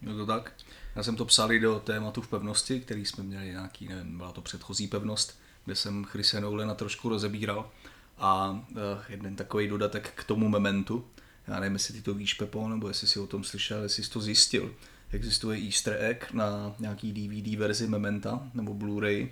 No 0.01 0.17
to 0.17 0.25
tak. 0.25 0.53
Já 0.95 1.03
jsem 1.03 1.15
to 1.15 1.25
psal 1.25 1.51
i 1.51 1.59
do 1.59 1.79
tématu 1.79 2.21
v 2.21 2.27
pevnosti, 2.27 2.79
který 2.79 3.05
jsme 3.05 3.23
měli 3.23 3.45
nějaký, 3.45 3.87
nevím, 3.87 4.17
byla 4.17 4.31
to 4.31 4.41
předchozí 4.41 4.87
pevnost, 4.87 5.39
kde 5.65 5.75
jsem 5.75 6.03
Chrise 6.03 6.41
Nolena 6.41 6.75
trošku 6.75 7.09
rozebíral. 7.09 7.71
A 8.17 8.49
uh, 8.51 8.77
jeden 9.09 9.35
takový 9.35 9.67
dodatek 9.67 10.11
k 10.15 10.23
tomu 10.23 10.49
mementu, 10.49 11.05
já 11.47 11.59
nevím, 11.59 11.73
jestli 11.73 11.93
ty 11.93 12.01
to 12.01 12.13
víš, 12.13 12.33
Pepo, 12.33 12.69
nebo 12.69 12.87
jestli 12.87 13.07
si 13.07 13.19
o 13.19 13.27
tom 13.27 13.43
slyšel, 13.43 13.83
jestli 13.83 14.03
jsi 14.03 14.09
to 14.09 14.21
zjistil. 14.21 14.75
Existuje 15.11 15.65
easter 15.65 15.97
egg 15.99 16.31
na 16.33 16.75
nějaký 16.79 17.13
DVD 17.13 17.55
verzi 17.59 17.87
Mementa 17.87 18.49
nebo 18.53 18.73
Blu-ray, 18.73 19.29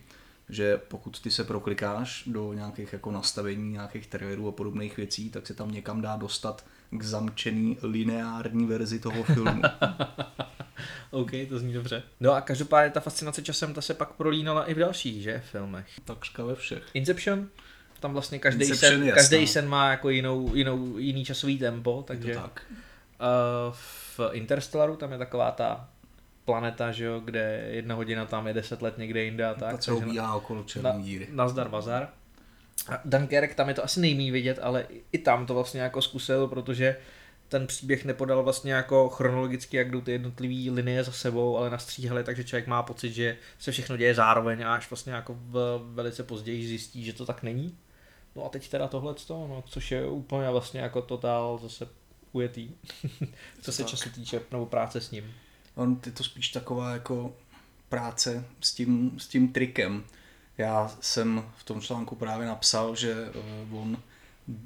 že 0.50 0.78
pokud 0.78 1.22
ty 1.22 1.32
se 1.32 1.44
proklikáš 1.44 2.24
do 2.28 2.54
nějakých 2.54 2.94
jako 2.94 3.12
nastavení, 3.12 3.72
nějakých 3.72 4.08
trailerů 4.08 4.48
a 4.48 4.52
podobných 4.52 4.98
věcí, 4.98 5.30
tak 5.30 5.48
se 5.48 5.54
tam 5.54 5.72
někam 5.72 6.02
dá 6.02 6.18
dostat 6.18 6.66
k 6.90 7.04
zamčený 7.04 7.78
lineární 7.82 8.66
verzi 8.66 9.00
toho 9.00 9.24
filmu. 9.24 9.62
OK, 11.12 11.32
to 11.50 11.60
zní 11.60 11.74
dobře. 11.74 12.04
No 12.20 12.34
a 12.34 12.42
každopádně 12.42 12.92
ta 12.92 13.00
fascinace 13.00 13.42
časem, 13.42 13.74
ta 13.74 13.82
se 13.82 13.94
pak 13.94 14.14
prolínala 14.14 14.66
i 14.66 14.74
v 14.74 14.78
dalších, 14.78 15.24
že, 15.24 15.42
filmech. 15.52 15.88
Takřka 16.06 16.44
ve 16.44 16.56
všech. 16.56 16.84
Inception, 16.94 17.48
tam 18.00 18.14
vlastně 18.14 18.40
každý 18.40 18.66
sen, 18.66 19.12
každý 19.12 19.48
sen 19.48 19.70
má 19.70 19.92
jako 19.92 20.10
jinou, 20.10 20.56
jinou, 20.56 20.98
jiný 20.98 21.26
časový 21.26 21.58
tempo, 21.58 22.04
takže 22.08 22.34
tak. 22.34 22.62
Uh, 22.70 23.74
v 24.18 24.20
Interstellaru 24.32 24.96
tam 24.96 25.12
je 25.12 25.18
taková 25.18 25.52
ta 25.52 25.90
planeta, 26.46 26.92
že 26.92 27.06
jo, 27.06 27.20
kde 27.20 27.68
jedna 27.70 27.96
hodina 27.96 28.26
tam 28.26 28.48
je 28.48 28.54
deset 28.54 28.82
let 28.82 28.98
někde 28.98 29.24
jinde 29.24 29.46
a 29.46 29.54
tak. 29.54 29.86
Ta 29.86 29.94
ubíhá 29.94 30.36
okolo 30.36 30.64
černé 30.64 30.94
díry. 30.98 31.28
Na, 31.32 31.44
nazdar 31.44 31.70
bazar. 31.70 32.10
A 32.88 33.02
Dunkirk, 33.06 33.56
tam 33.56 33.68
je 33.68 33.74
to 33.74 33.84
asi 33.84 34.00
nejmí 34.00 34.32
vidět, 34.32 34.60
ale 34.62 34.86
i 35.12 35.18
tam 35.18 35.46
to 35.46 35.54
vlastně 35.54 35.82
jako 35.82 36.02
zkusil, 36.02 36.48
protože 36.48 36.96
ten 37.48 37.68
příběh 37.68 38.06
nepodal 38.06 38.44
vlastně 38.44 38.74
jako 38.74 39.10
chronologicky, 39.10 39.78
jak 39.78 39.92
jdou 39.92 40.02
ty 40.02 40.12
jednotlivé 40.12 40.72
linie 40.72 41.04
za 41.04 41.12
sebou, 41.12 41.58
ale 41.58 41.70
nastříhali, 41.70 42.24
takže 42.24 42.44
člověk 42.44 42.68
má 42.68 42.84
pocit, 42.84 43.12
že 43.12 43.38
se 43.60 43.72
všechno 43.72 43.98
děje 43.98 44.16
zároveň 44.16 44.64
a 44.64 44.76
až 44.76 44.90
vlastně 44.90 45.14
jako 45.14 45.38
v, 45.40 45.82
velice 45.94 46.24
později 46.24 46.68
zjistí, 46.68 47.06
že 47.06 47.14
to 47.14 47.26
tak 47.26 47.44
není. 47.44 47.78
No 48.36 48.46
a 48.46 48.50
teď 48.50 48.70
teda 48.70 48.88
tohle, 48.88 49.16
no, 49.30 49.64
což 49.68 49.92
je 49.92 50.06
úplně 50.06 50.50
vlastně 50.50 50.80
jako 50.80 51.02
totál 51.02 51.60
zase 51.64 51.88
ujetý, 52.32 52.72
co 53.62 53.72
se 53.72 53.84
tak. 53.84 53.90
času 53.90 54.10
týče, 54.10 54.42
nebo 54.52 54.66
práce 54.66 55.02
s 55.02 55.12
ním. 55.12 55.34
On 55.76 56.00
je 56.06 56.12
to 56.12 56.24
spíš 56.24 56.50
taková 56.50 56.94
jako 56.94 57.36
práce 57.90 58.46
s 58.62 58.74
tím, 58.74 59.12
s 59.18 59.28
tím 59.28 59.54
trikem. 59.54 60.04
Já 60.60 60.98
jsem 61.02 61.44
v 61.58 61.64
tom 61.64 61.82
článku 61.82 62.16
právě 62.16 62.48
napsal, 62.48 62.96
že 62.96 63.14
eh, 63.14 63.76
on 63.76 63.98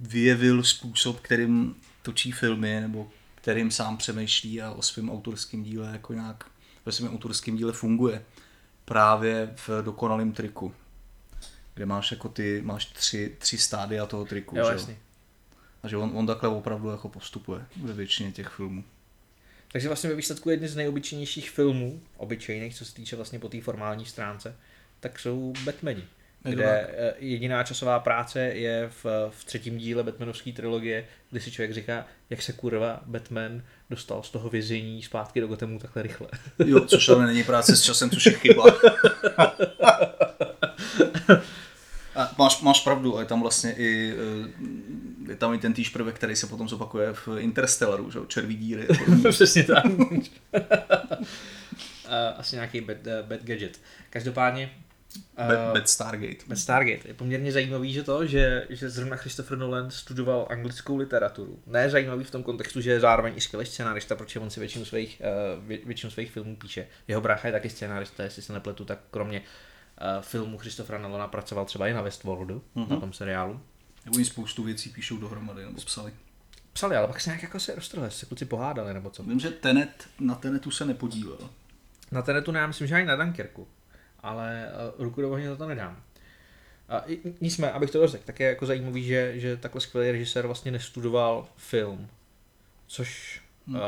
vyjevil 0.02 0.64
způsob, 0.64 1.20
kterým 1.20 1.76
točí 2.02 2.32
filmy, 2.32 2.82
nebo 2.82 3.10
kterým 3.36 3.72
sám 3.72 3.98
přemýšlí 3.98 4.62
a 4.62 4.72
o 4.72 4.82
svém 4.82 5.10
autorském 5.10 5.64
díle 5.64 5.90
jako 5.92 6.14
nějak 6.14 6.44
ve 6.86 6.92
svém 6.92 7.14
autorském 7.14 7.56
díle 7.56 7.74
funguje. 7.74 8.26
Právě 8.86 9.54
v 9.68 9.70
dokonalém 9.82 10.32
triku, 10.32 10.74
kde 11.74 11.86
máš 11.86 12.12
jako 12.12 12.30
ty, 12.30 12.62
máš 12.62 12.86
tři, 12.86 13.36
tři 13.40 13.58
stádia 13.58 14.06
toho 14.06 14.26
triku. 14.26 14.58
Jo, 14.58 14.66
že? 14.66 14.72
Jasný. 14.72 14.98
A 15.84 15.88
že 15.88 15.98
on, 15.98 16.12
on 16.14 16.28
takhle 16.28 16.50
opravdu 16.50 16.90
jako 16.90 17.10
postupuje 17.10 17.66
ve 17.76 17.94
většině 17.94 18.32
těch 18.32 18.48
filmů. 18.48 18.84
Takže 19.72 19.88
vlastně 19.88 20.10
ve 20.10 20.16
výsledku 20.16 20.50
jedny 20.50 20.68
z 20.68 20.76
nejobyčejnějších 20.76 21.50
filmů, 21.50 22.02
obyčejných, 22.18 22.76
co 22.76 22.86
se 22.86 22.94
týče 22.94 23.16
vlastně 23.16 23.40
po 23.40 23.50
té 23.50 23.62
formální 23.62 24.06
stránce, 24.06 24.56
tak 25.04 25.20
jsou 25.20 25.54
Batmani. 25.64 26.04
Kde 26.44 26.66
eh, 26.66 27.14
jediná 27.20 27.64
časová 27.64 28.00
práce 28.00 28.40
je 28.40 28.90
v, 29.04 29.06
v 29.30 29.46
třetím 29.46 29.78
díle 29.78 30.04
Batmanovské 30.04 30.52
trilogie, 30.52 31.06
kdy 31.32 31.40
si 31.40 31.52
člověk 31.52 31.74
říká, 31.74 32.06
jak 32.30 32.42
se 32.42 32.54
kurva 32.54 33.02
Batman 33.06 33.64
dostal 33.90 34.24
z 34.24 34.30
toho 34.30 34.50
vězení 34.50 35.04
zpátky 35.04 35.42
do 35.42 35.48
Gothamu 35.48 35.80
takhle 35.80 36.04
rychle. 36.04 36.28
Jo, 36.66 36.86
což 36.86 37.10
ale 37.10 37.26
není 37.26 37.44
práce 37.44 37.76
s 37.76 37.82
časem, 37.82 38.10
což 38.10 38.26
je 38.26 38.32
chyba. 38.32 38.64
A 42.16 42.32
máš, 42.38 42.62
máš 42.62 42.80
pravdu, 42.80 43.18
a 43.18 43.20
je 43.20 43.26
tam 43.26 43.42
vlastně 43.42 43.74
i, 43.74 44.14
eh, 44.14 45.30
je 45.30 45.36
tam 45.36 45.54
i 45.54 45.58
ten 45.58 45.74
týž 45.74 45.90
prvek, 45.90 46.16
který 46.16 46.36
se 46.36 46.48
potom 46.48 46.70
zopakuje 46.70 47.14
v 47.14 47.28
Interstellaru, 47.38 48.12
že? 48.12 48.20
červí 48.28 48.56
díry. 48.56 48.88
Přesně 49.30 49.64
tak. 49.64 49.84
Asi 52.38 52.56
nějaký 52.56 52.82
bad, 52.82 52.98
uh, 52.98 53.28
bad 53.28 53.44
gadget. 53.44 53.80
Každopádně 54.10 54.72
Bad, 55.38 55.74
Bad 55.74 55.90
Stargate. 55.90 56.46
Bad 56.48 56.58
Stargate. 56.58 57.08
Je 57.08 57.14
poměrně 57.14 57.52
zajímavý, 57.52 57.94
že 57.94 58.04
to, 58.04 58.26
že, 58.26 58.68
že 58.70 58.90
zrovna 58.90 59.16
Christopher 59.16 59.58
Nolan 59.58 59.92
studoval 59.92 60.48
anglickou 60.50 60.98
literaturu. 60.98 61.60
Ne 61.66 61.90
zajímavý 61.90 62.24
v 62.24 62.32
tom 62.32 62.44
kontextu, 62.44 62.82
že 62.82 62.92
je 62.92 63.00
zároveň 63.00 63.34
i 63.36 63.42
skvělý 63.42 63.66
scénárista, 63.66 64.16
protože 64.16 64.40
on 64.40 64.50
si 64.50 64.60
většinu 64.60 64.86
svých, 64.86 65.22
uh, 65.58 65.88
většinu 65.88 66.12
svých 66.12 66.32
filmů 66.32 66.56
píše. 66.56 66.88
Jeho 67.08 67.22
brácha 67.22 67.48
je 67.48 67.52
taky 67.52 67.70
scénárista, 67.70 68.24
jestli 68.24 68.42
se 68.42 68.54
nepletu, 68.54 68.86
tak 68.86 69.00
kromě 69.12 69.40
uh, 69.40 70.22
filmu 70.22 70.58
Christophera 70.58 71.00
Nolana 71.00 71.28
pracoval 71.28 71.66
třeba 71.66 71.88
i 71.88 71.94
na 71.94 72.02
Westworldu, 72.02 72.64
mm-hmm. 72.76 72.90
na 72.90 73.00
tom 73.00 73.14
seriálu. 73.14 73.62
Nebo 74.06 74.18
jim 74.18 74.26
spoustu 74.26 74.64
věcí 74.64 74.90
píšou 74.90 75.18
dohromady, 75.18 75.66
nebo 75.66 75.82
psali. 75.82 76.14
Psali, 76.74 76.96
ale 76.96 77.08
pak 77.08 77.22
se 77.22 77.30
nějak 77.30 77.44
jako 77.44 77.60
se 77.60 77.76
roztrhli, 77.76 78.12
se 78.12 78.26
kluci 78.26 78.46
pohádali, 78.46 78.94
nebo 78.94 79.10
co. 79.10 79.24
Vím, 79.24 79.40
že 79.40 79.52
Tenet, 79.52 80.08
na 80.20 80.36
Tenetu 80.36 80.72
se 80.72 80.86
nepodílel. 80.86 81.50
Na 82.12 82.22
Tenetu 82.22 82.52
ne, 82.52 82.60
já 82.60 82.68
myslím, 82.68 82.88
že 82.88 82.96
ani 82.96 83.06
na 83.06 83.16
Dunkirku 83.16 83.68
ale 84.24 84.70
uh, 84.98 85.04
ruku 85.04 85.22
do 85.22 85.32
ohně 85.32 85.50
za 85.50 85.56
to 85.56 85.68
nedám. 85.68 86.04
A 86.90 87.04
nicméně, 87.42 87.72
abych 87.72 87.92
to 87.92 88.00
rozřekl, 88.00 88.24
tak 88.26 88.40
je 88.40 88.48
jako 88.48 88.66
zajímavý, 88.66 89.04
že, 89.04 89.40
že 89.40 89.58
takhle 89.58 89.82
skvělý 89.82 90.12
režisér 90.12 90.46
vlastně 90.46 90.72
nestudoval 90.72 91.48
film, 91.58 92.08
což 92.88 93.42
hmm. 93.68 93.76
uh, 93.76 93.82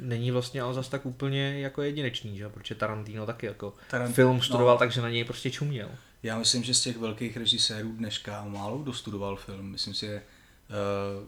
není 0.00 0.30
vlastně 0.30 0.62
ale 0.62 0.74
zase 0.74 0.90
tak 0.90 1.06
úplně 1.06 1.60
jako 1.60 1.82
jedinečný, 1.82 2.38
že? 2.38 2.48
protože 2.48 2.74
Tarantino 2.74 3.26
taky 3.26 3.46
jako 3.46 3.74
Tarant... 3.90 4.14
film 4.14 4.42
studoval, 4.42 4.74
no. 4.74 4.78
takže 4.78 5.00
na 5.00 5.10
něj 5.10 5.24
prostě 5.24 5.50
čuměl. 5.50 5.88
Já 6.22 6.38
myslím, 6.38 6.62
že 6.62 6.74
z 6.74 6.82
těch 6.82 6.96
velkých 6.96 7.36
režisérů 7.36 7.92
dneška 7.92 8.44
málo 8.44 8.78
kdo 8.78 8.92
studoval 8.92 9.36
film. 9.36 9.70
Myslím 9.70 9.94
si, 9.94 10.06
že 10.06 10.22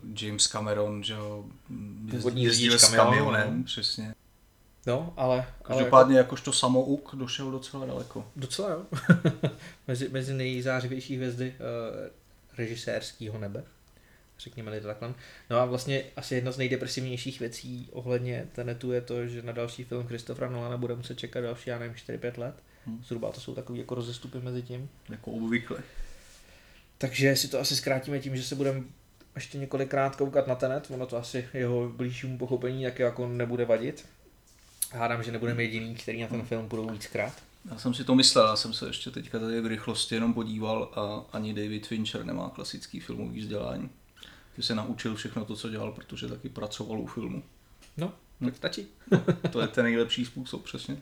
uh, 0.05 0.23
James 0.23 0.47
Cameron, 0.47 1.05
že 1.05 1.13
jo, 1.13 1.45
jezdil 2.35 2.79
s 2.79 2.95
kamionem, 2.95 3.59
no. 3.59 3.65
přesně. 3.65 4.15
No, 4.87 5.14
ale... 5.16 5.47
Každopádně 5.62 6.14
ale 6.14 6.18
jako... 6.18 6.27
jakožto 6.27 6.53
samouk 6.53 7.14
došel 7.14 7.51
docela 7.51 7.87
daleko. 7.87 8.29
Docela 8.37 8.71
jo. 8.71 8.83
mezi, 9.88 10.09
mezi 10.09 10.35
nejzářivější 10.35 11.16
hvězdy 11.16 11.55
uh, 11.55 12.11
režisérského 12.59 13.38
nebe. 13.38 13.64
Řekněme 14.38 14.81
to 14.81 14.87
takhle. 14.87 15.14
No 15.51 15.57
a 15.57 15.64
vlastně 15.64 16.05
asi 16.16 16.35
jedna 16.35 16.53
z 16.53 16.59
nejdepresivnějších 16.59 17.40
věcí 17.40 17.88
ohledně 17.92 18.49
Tenetu 18.53 18.92
je 18.92 19.01
to, 19.01 19.27
že 19.27 19.42
na 19.42 19.53
další 19.53 19.85
film 19.85 20.07
Christophera 20.07 20.51
Nolana 20.51 20.77
bude 20.77 20.95
muset 20.95 21.18
čekat 21.18 21.40
další, 21.40 21.71
já 21.71 21.79
nevím, 21.79 21.97
4-5 21.97 22.38
let. 22.38 22.55
Hmm. 22.87 23.05
Zhruba 23.05 23.33
to 23.33 23.40
jsou 23.40 23.55
takové 23.55 23.79
jako 23.79 23.95
rozestupy 23.95 24.38
mezi 24.38 24.62
tím. 24.62 24.88
Jako 25.09 25.31
obvykle. 25.31 25.79
Takže 26.99 27.37
si 27.37 27.49
to 27.49 27.61
asi 27.61 27.77
zkrátíme 27.77 28.21
tím, 28.21 28.37
že 28.37 28.42
se 28.42 28.55
budeme 28.55 28.83
ještě 29.35 29.59
několikrát 29.59 30.16
koukat 30.16 30.47
na 30.47 30.55
Tenet, 30.55 30.90
ono 30.90 31.07
to 31.07 31.16
asi 31.16 31.49
jeho 31.55 31.88
blížšímu 31.88 32.38
pochopení 32.38 32.85
taky 32.85 33.03
jako 33.03 33.29
nebude 33.29 33.64
vadit. 33.64 34.07
Hádám, 34.94 35.22
že 35.22 35.33
nebudeme 35.33 35.62
jediný, 35.62 35.94
který 35.94 36.20
na 36.20 36.28
ten 36.28 36.38
hmm. 36.38 36.48
film 36.48 36.68
budou 36.68 36.90
víckrát. 36.90 37.42
Já 37.70 37.78
jsem 37.78 37.94
si 37.94 38.05
to 38.05 38.14
myslel, 38.14 38.48
já 38.48 38.57
jsem 38.57 38.72
se 38.72 38.87
ještě 38.87 39.11
teďka 39.11 39.38
tady 39.38 39.61
v 39.61 39.66
rychlosti 39.66 40.14
jenom 40.14 40.35
podíval 40.35 40.92
a 40.94 41.37
ani 41.37 41.55
David 41.55 41.87
Fincher 41.87 42.24
nemá 42.24 42.50
klasický 42.50 43.00
filmový 43.00 43.40
vzdělání. 43.40 43.90
Že 44.57 44.62
se 44.62 44.74
naučil 44.74 45.14
všechno 45.14 45.44
to, 45.44 45.57
co 45.57 45.70
dělal, 45.70 45.92
protože 45.92 46.28
taky 46.28 46.48
pracoval 46.48 47.00
u 47.00 47.07
filmu. 47.07 47.42
No, 47.96 48.12
hm. 48.40 48.44
tak 48.44 48.57
stačí. 48.57 48.87
to 49.52 49.61
je 49.61 49.68
ten 49.68 49.85
nejlepší 49.85 50.24
způsob, 50.24 50.64
přesně. 50.64 50.96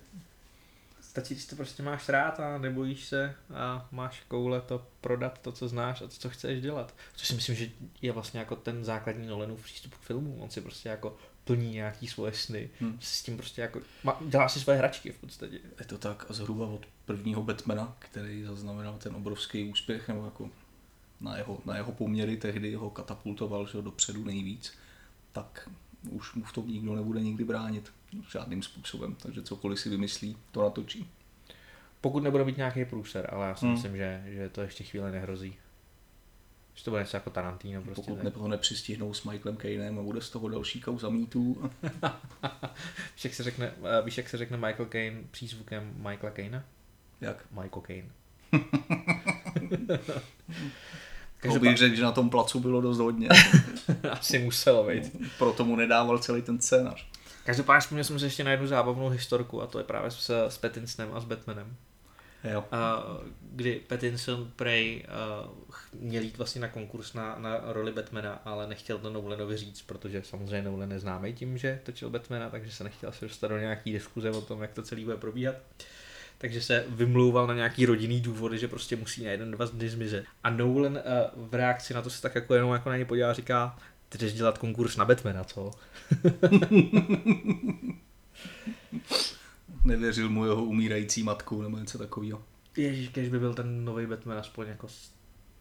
Stačí, 1.00 1.35
když 1.35 1.46
to 1.46 1.57
prostě 1.57 1.83
máš 1.83 2.09
rád 2.09 2.40
a 2.40 2.59
nebojíš 2.59 3.05
se 3.05 3.35
a 3.55 3.88
máš 3.90 4.22
koule 4.29 4.61
to 4.61 4.87
prodat 5.00 5.38
to, 5.38 5.53
co 5.53 5.68
znáš 5.68 6.03
a 6.03 6.05
to, 6.05 6.14
co 6.18 6.31
chceš 6.31 6.62
dělat. 6.62 6.94
Což 7.16 7.29
si 7.29 7.35
myslím, 7.35 7.57
že 7.57 7.70
je 8.03 8.12
vlastně 8.12 8.40
jako 8.40 8.57
ten 8.57 8.85
základní 8.85 9.26
Nolanův 9.26 9.62
přístup 9.62 9.94
k 9.94 10.07
filmu. 10.07 10.37
On 10.40 10.50
si 10.50 10.61
prostě 10.61 10.88
jako 10.88 11.16
plní 11.51 11.73
nějaký 11.73 12.07
svoje 12.07 12.33
sny. 12.33 12.71
Hmm. 12.81 12.99
S 13.01 13.23
tím 13.23 13.37
prostě 13.37 13.63
jako, 13.63 13.81
dělá 14.21 14.49
si 14.49 14.61
své 14.61 14.77
hračky 14.77 15.13
v 15.13 15.19
podstatě. 15.19 15.59
Je 15.79 15.87
to 15.87 15.99
tak 15.99 16.27
a 16.29 16.33
zhruba 16.33 16.67
od 16.67 16.87
prvního 17.05 17.43
Batmana, 17.43 17.97
který 17.99 18.43
zaznamenal 18.43 18.99
ten 18.99 19.17
obrovský 19.17 19.65
úspěch, 19.65 20.09
nebo 20.09 20.25
jako 20.25 20.51
na 21.21 21.37
jeho, 21.37 21.59
na 21.65 21.77
jeho 21.77 21.93
poměry 21.93 22.37
tehdy 22.37 22.75
ho 22.75 22.91
katapultoval 22.91 23.67
že, 23.67 23.83
dopředu 23.83 24.25
nejvíc, 24.25 24.73
tak 25.33 25.71
už 26.11 26.35
mu 26.35 26.45
v 26.45 26.53
tom 26.53 26.69
nikdo 26.69 26.95
nebude 26.95 27.21
nikdy 27.21 27.45
bránit 27.45 27.93
žádným 28.33 28.63
způsobem. 28.63 29.15
Takže 29.15 29.43
cokoliv 29.43 29.81
si 29.81 29.89
vymyslí, 29.89 30.37
to 30.51 30.63
natočí. 30.63 31.09
Pokud 32.01 32.23
nebude 32.23 32.45
být 32.45 32.57
nějaký 32.57 32.85
průser, 32.85 33.29
ale 33.33 33.49
já 33.49 33.57
si 33.57 33.65
hmm. 33.65 33.75
myslím, 33.75 33.97
že, 33.97 34.23
že 34.27 34.49
to 34.49 34.61
ještě 34.61 34.85
chvíli 34.85 35.13
nehrozí. 35.13 35.57
Že 36.75 36.85
to 36.85 36.91
bude 36.91 37.03
něco 37.03 37.17
jako 37.17 37.31
Tarantino. 37.31 37.83
Prostě 37.83 38.03
Pokud 38.03 38.23
ne, 38.23 38.33
ho 38.35 38.49
nepřistihnou 38.49 39.15
s 39.15 39.25
Michaelem 39.25 39.57
Kaneem 39.57 39.99
a 39.99 40.03
bude 40.03 40.21
z 40.21 40.31
toho 40.31 40.49
další 40.49 40.81
kauza 40.81 41.09
mýtů. 41.09 41.71
víš, 43.15 43.25
jak 43.25 43.35
se 43.35 43.43
řekne, 43.43 43.73
víš, 44.05 44.17
jak 44.17 44.29
se 44.29 44.37
řekne 44.37 44.57
Michael 44.57 44.87
Kane 44.87 45.23
přízvukem 45.31 45.93
Michaela 45.97 46.31
Kanea? 46.31 46.63
Jak? 47.21 47.47
Michael 47.51 47.83
Kane. 47.83 48.11
Každopád... 51.41 51.69
bych 51.69 51.77
řekl, 51.77 51.97
že 51.97 52.03
na 52.03 52.13
tom 52.13 52.31
placu 52.31 52.61
bylo 52.61 52.81
dost 52.81 52.99
hodně. 52.99 53.29
Asi 54.11 54.39
muselo 54.39 54.89
být. 54.89 55.17
Proto 55.39 55.65
mu 55.65 55.77
nedával 55.77 56.19
celý 56.19 56.43
ten 56.43 56.61
scénář. 56.61 57.07
Každopádně 57.45 57.81
vzpomněl 57.81 58.05
jsem 58.05 58.19
se 58.19 58.27
ještě 58.27 58.45
na 58.45 58.51
jednu 58.51 58.67
zábavnou 58.67 59.09
historku 59.09 59.63
a 59.63 59.67
to 59.67 59.79
je 59.79 59.85
právě 59.85 60.11
s, 60.11 60.49
s 60.49 60.59
Pattinsonem 60.59 61.15
a 61.15 61.21
s 61.21 61.25
Batmanem. 61.25 61.77
Jo. 62.44 62.64
A, 62.72 63.05
kdy 63.42 63.81
Pattinson 63.87 64.53
prej 64.57 65.07
uh, 65.42 65.50
měl 66.00 66.22
jít 66.22 66.38
vlastně 66.38 66.61
na 66.61 66.68
konkurs 66.68 67.14
na, 67.14 67.38
na 67.38 67.61
roli 67.64 67.92
Batmana, 67.92 68.35
ale 68.44 68.66
nechtěl 68.66 68.98
to 68.98 69.11
Nolanovi 69.11 69.57
říct, 69.57 69.83
protože 69.83 70.22
samozřejmě 70.22 70.62
Nolan 70.62 70.88
neznáme 70.88 71.33
tím, 71.33 71.59
že 71.59 71.81
točil 71.83 72.11
Batmana, 72.11 72.50
takže 72.50 72.72
se 72.72 72.85
nechtěl 72.85 73.09
asi 73.09 73.24
dostat 73.24 73.48
do 73.48 73.59
nějaký 73.59 73.92
diskuze 73.92 74.31
o 74.31 74.40
tom, 74.40 74.62
jak 74.62 74.72
to 74.72 74.83
celý 74.83 75.05
bude 75.05 75.16
probíhat. 75.16 75.57
Takže 76.38 76.62
se 76.62 76.85
vymlouval 76.88 77.46
na 77.46 77.55
nějaký 77.55 77.87
rodinný 77.87 78.20
důvody, 78.20 78.59
že 78.59 78.68
prostě 78.68 78.96
musí 78.96 79.24
na 79.24 79.31
jeden, 79.31 79.50
dva 79.50 79.66
dny 79.66 79.88
zmizet. 79.88 80.24
A 80.42 80.50
Nolan 80.50 80.92
uh, 80.92 81.00
v 81.48 81.55
reakci 81.55 81.94
na 81.94 82.03
to 82.03 82.11
se 82.11 82.22
tak 82.22 82.35
jako 82.35 82.55
jenom 82.55 82.72
jako 82.72 82.88
na 82.88 82.96
ně 82.96 83.05
podívá 83.05 83.31
a 83.31 83.33
říká, 83.33 83.79
ty 84.09 84.18
jdeš 84.18 84.33
dělat 84.33 84.59
konkurs 84.59 84.96
na 84.96 85.05
Batmana, 85.05 85.44
co? 85.44 85.70
Nevěřil 89.85 90.31
mu 90.31 90.45
jeho 90.45 90.64
umírající 90.64 91.23
matku 91.23 91.62
nebo 91.62 91.79
něco 91.79 91.99
takového. 91.99 92.43
Ježíš, 92.77 93.09
když 93.09 93.29
by 93.29 93.38
byl 93.38 93.55
ten 93.55 93.85
nový 93.85 94.07
Batman 94.07 94.38
aspoň 94.38 94.69
jako 94.69 94.88
z, 94.88 95.12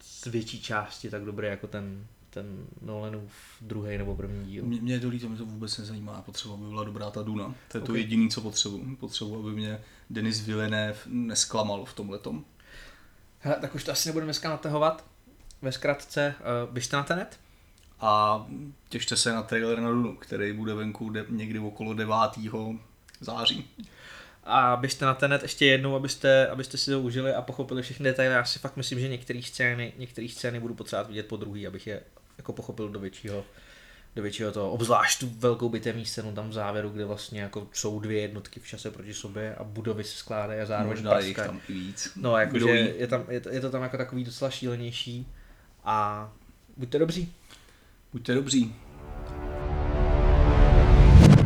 z 0.02 0.26
větší 0.26 0.62
části 0.62 1.10
tak 1.10 1.24
dobrý 1.24 1.46
jako 1.46 1.66
ten, 1.66 2.06
ten 2.30 2.66
Nolanův 2.82 3.32
druhý 3.60 3.98
nebo 3.98 4.16
první 4.16 4.46
díl. 4.46 4.64
Mě, 4.64 4.80
mě 4.80 5.00
to 5.00 5.08
líto, 5.08 5.28
mě 5.28 5.38
to 5.38 5.46
vůbec 5.46 5.78
nezajímá. 5.78 6.22
Potřeba 6.22 6.56
by 6.56 6.66
byla 6.66 6.84
dobrá 6.84 7.10
ta 7.10 7.22
Duna. 7.22 7.44
To 7.44 7.78
je 7.78 7.82
okay. 7.82 7.86
to 7.86 7.94
jediné, 7.94 8.28
co 8.28 8.40
potřebuji. 8.40 8.96
Potřebuji, 8.96 9.38
aby 9.38 9.50
mě 9.50 9.80
Denis 10.10 10.46
Villeneuve 10.46 10.98
nesklamal 11.06 11.84
v 11.84 11.94
tomhle 11.94 12.18
tom. 12.18 12.44
Hele, 13.38 13.56
tak 13.60 13.74
už 13.74 13.84
to 13.84 13.92
asi 13.92 14.08
nebudeme 14.08 14.26
dneska 14.26 14.48
natahovat. 14.48 15.04
Ve 15.62 15.72
zkratce, 15.72 16.34
uh, 16.66 16.72
běžte 16.72 16.96
na 16.96 17.02
tenet? 17.02 17.40
A 18.00 18.46
těšte 18.88 19.16
se 19.16 19.32
na 19.32 19.42
trailer 19.42 19.80
na 19.80 19.90
Dunu, 19.90 20.16
který 20.16 20.52
bude 20.52 20.74
venku 20.74 21.10
de- 21.10 21.26
někdy 21.28 21.58
okolo 21.58 21.94
9. 21.94 22.16
září. 23.20 23.70
A 24.44 24.76
běžte 24.76 25.04
na 25.04 25.14
tenet 25.14 25.42
ještě 25.42 25.66
jednou, 25.66 25.96
abyste, 25.96 26.46
abyste 26.46 26.78
si 26.78 26.90
to 26.90 27.00
užili 27.00 27.34
a 27.34 27.42
pochopili 27.42 27.82
všechny 27.82 28.04
detaily. 28.04 28.34
Já 28.34 28.44
si 28.44 28.58
fakt 28.58 28.76
myslím, 28.76 29.00
že 29.00 29.08
některé 29.08 29.42
scény, 29.42 29.92
některé 29.98 30.28
scény 30.28 30.60
budu 30.60 30.74
potřebovat 30.74 31.08
vidět 31.08 31.26
po 31.26 31.36
druhý, 31.36 31.66
abych 31.66 31.86
je 31.86 32.02
jako 32.38 32.52
pochopil 32.52 32.88
do 32.88 33.00
většího, 33.00 33.44
do 34.16 34.22
většího 34.22 34.52
toho, 34.52 34.70
obzvlášť 34.70 35.20
tu 35.20 35.28
velkou 35.38 35.68
bitevní 35.68 36.06
scénu 36.06 36.32
tam 36.32 36.50
v 36.50 36.52
závěru, 36.52 36.90
kde 36.90 37.04
vlastně 37.04 37.40
jako 37.40 37.68
jsou 37.72 38.00
dvě 38.00 38.20
jednotky 38.20 38.60
v 38.60 38.66
čase 38.66 38.90
proti 38.90 39.14
sobě 39.14 39.54
a 39.54 39.64
budovy 39.64 40.04
se 40.04 40.16
skládají 40.16 40.60
a 40.60 40.66
zároveň 40.66 40.90
Možná 40.90 41.18
jich 41.18 41.36
tam 41.36 41.60
i 41.68 41.72
víc. 41.72 42.12
No, 42.16 42.36
jakože 42.36 42.70
je, 42.70 43.06
tam, 43.06 43.24
je, 43.28 43.40
to, 43.40 43.48
je 43.48 43.60
to 43.60 43.70
tam 43.70 43.82
jako 43.82 43.96
takový 43.96 44.24
docela 44.24 44.50
šílenější 44.50 45.26
a 45.84 46.28
buďte 46.76 46.98
dobří. 46.98 47.32
Buďte 48.12 48.34
dobří. 48.34 48.74